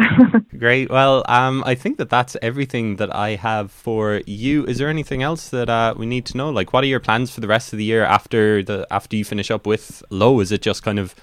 Great. 0.59 0.89
Well, 0.89 1.25
um, 1.29 1.63
I 1.67 1.75
think 1.75 1.99
that 1.99 2.09
that's 2.09 2.37
everything 2.41 2.97
that 2.97 3.15
I 3.15 3.35
have 3.37 3.71
for 3.71 4.23
you. 4.27 4.65
Is 4.65 4.79
there 4.79 4.89
anything 4.89 5.23
else 5.23 5.51
that 5.51 5.69
uh, 5.69 5.95
we 5.97 6.07
need 6.07 6.25
to 6.27 6.37
know? 6.39 6.49
Like, 6.49 6.73
what 6.73 6.85
are 6.85 6.87
your 6.87 7.01
plans 7.01 7.31
for 7.31 7.41
the 7.41 7.49
rest 7.49 7.73
of 7.73 7.79
the 7.79 7.85
year 7.85 8.05
after 8.05 8.63
the 8.63 8.87
after 8.91 9.17
you 9.17 9.25
finish 9.25 9.51
up 9.51 9.67
with 9.67 10.03
Low? 10.11 10.41
Is 10.41 10.53
it 10.53 10.63
just 10.63 10.83
kind 10.83 10.99
of 10.99 11.15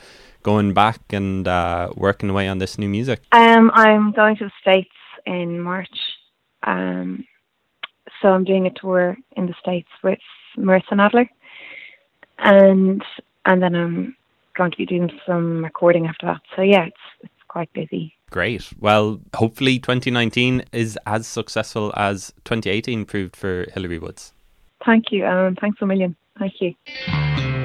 going 0.48 0.74
back 0.74 1.02
and 1.12 1.46
uh, 1.46 1.90
working 1.98 2.30
away 2.30 2.48
on 2.48 2.58
this 2.58 2.78
new 2.78 2.88
music? 2.88 3.20
Um, 3.34 3.70
I'm 3.74 4.14
going 4.14 4.38
to 4.38 4.46
the 4.46 4.52
States 4.62 4.96
in 5.26 5.60
March. 5.60 5.98
Um, 6.64 7.26
so 8.22 8.30
I'm 8.30 8.46
doing 8.46 8.66
a 8.66 8.72
tour 8.72 9.18
in 9.36 9.48
the 9.48 9.56
States 9.60 9.90
with 10.06 10.20
Marissa 10.58 10.94
Nadler. 10.94 11.28
And 12.40 13.04
and 13.46 13.62
then 13.62 13.76
I'm 13.76 14.16
going 14.56 14.72
to 14.72 14.78
be 14.78 14.86
doing 14.86 15.10
some 15.28 15.66
recording 15.66 16.08
after 16.08 16.28
that. 16.28 16.42
So 16.56 16.62
yeah, 16.62 16.86
it's 16.86 17.06
it's 17.24 17.44
quite 17.50 17.72
busy. 17.74 18.14
Great. 18.30 18.72
Well, 18.80 19.20
hopefully 19.36 19.80
2019 19.80 20.64
is 20.72 20.98
as 21.06 21.28
successful 21.28 21.94
as 21.98 22.32
2018 22.46 23.04
proved 23.06 23.36
for 23.36 23.66
Hilary 23.74 24.00
Woods. 24.00 24.32
Thank 24.86 25.12
you, 25.12 25.26
um, 25.26 25.56
thanks 25.60 25.80
a 25.82 25.86
million. 25.86 26.16
Thank 26.40 26.54
you. 26.62 27.57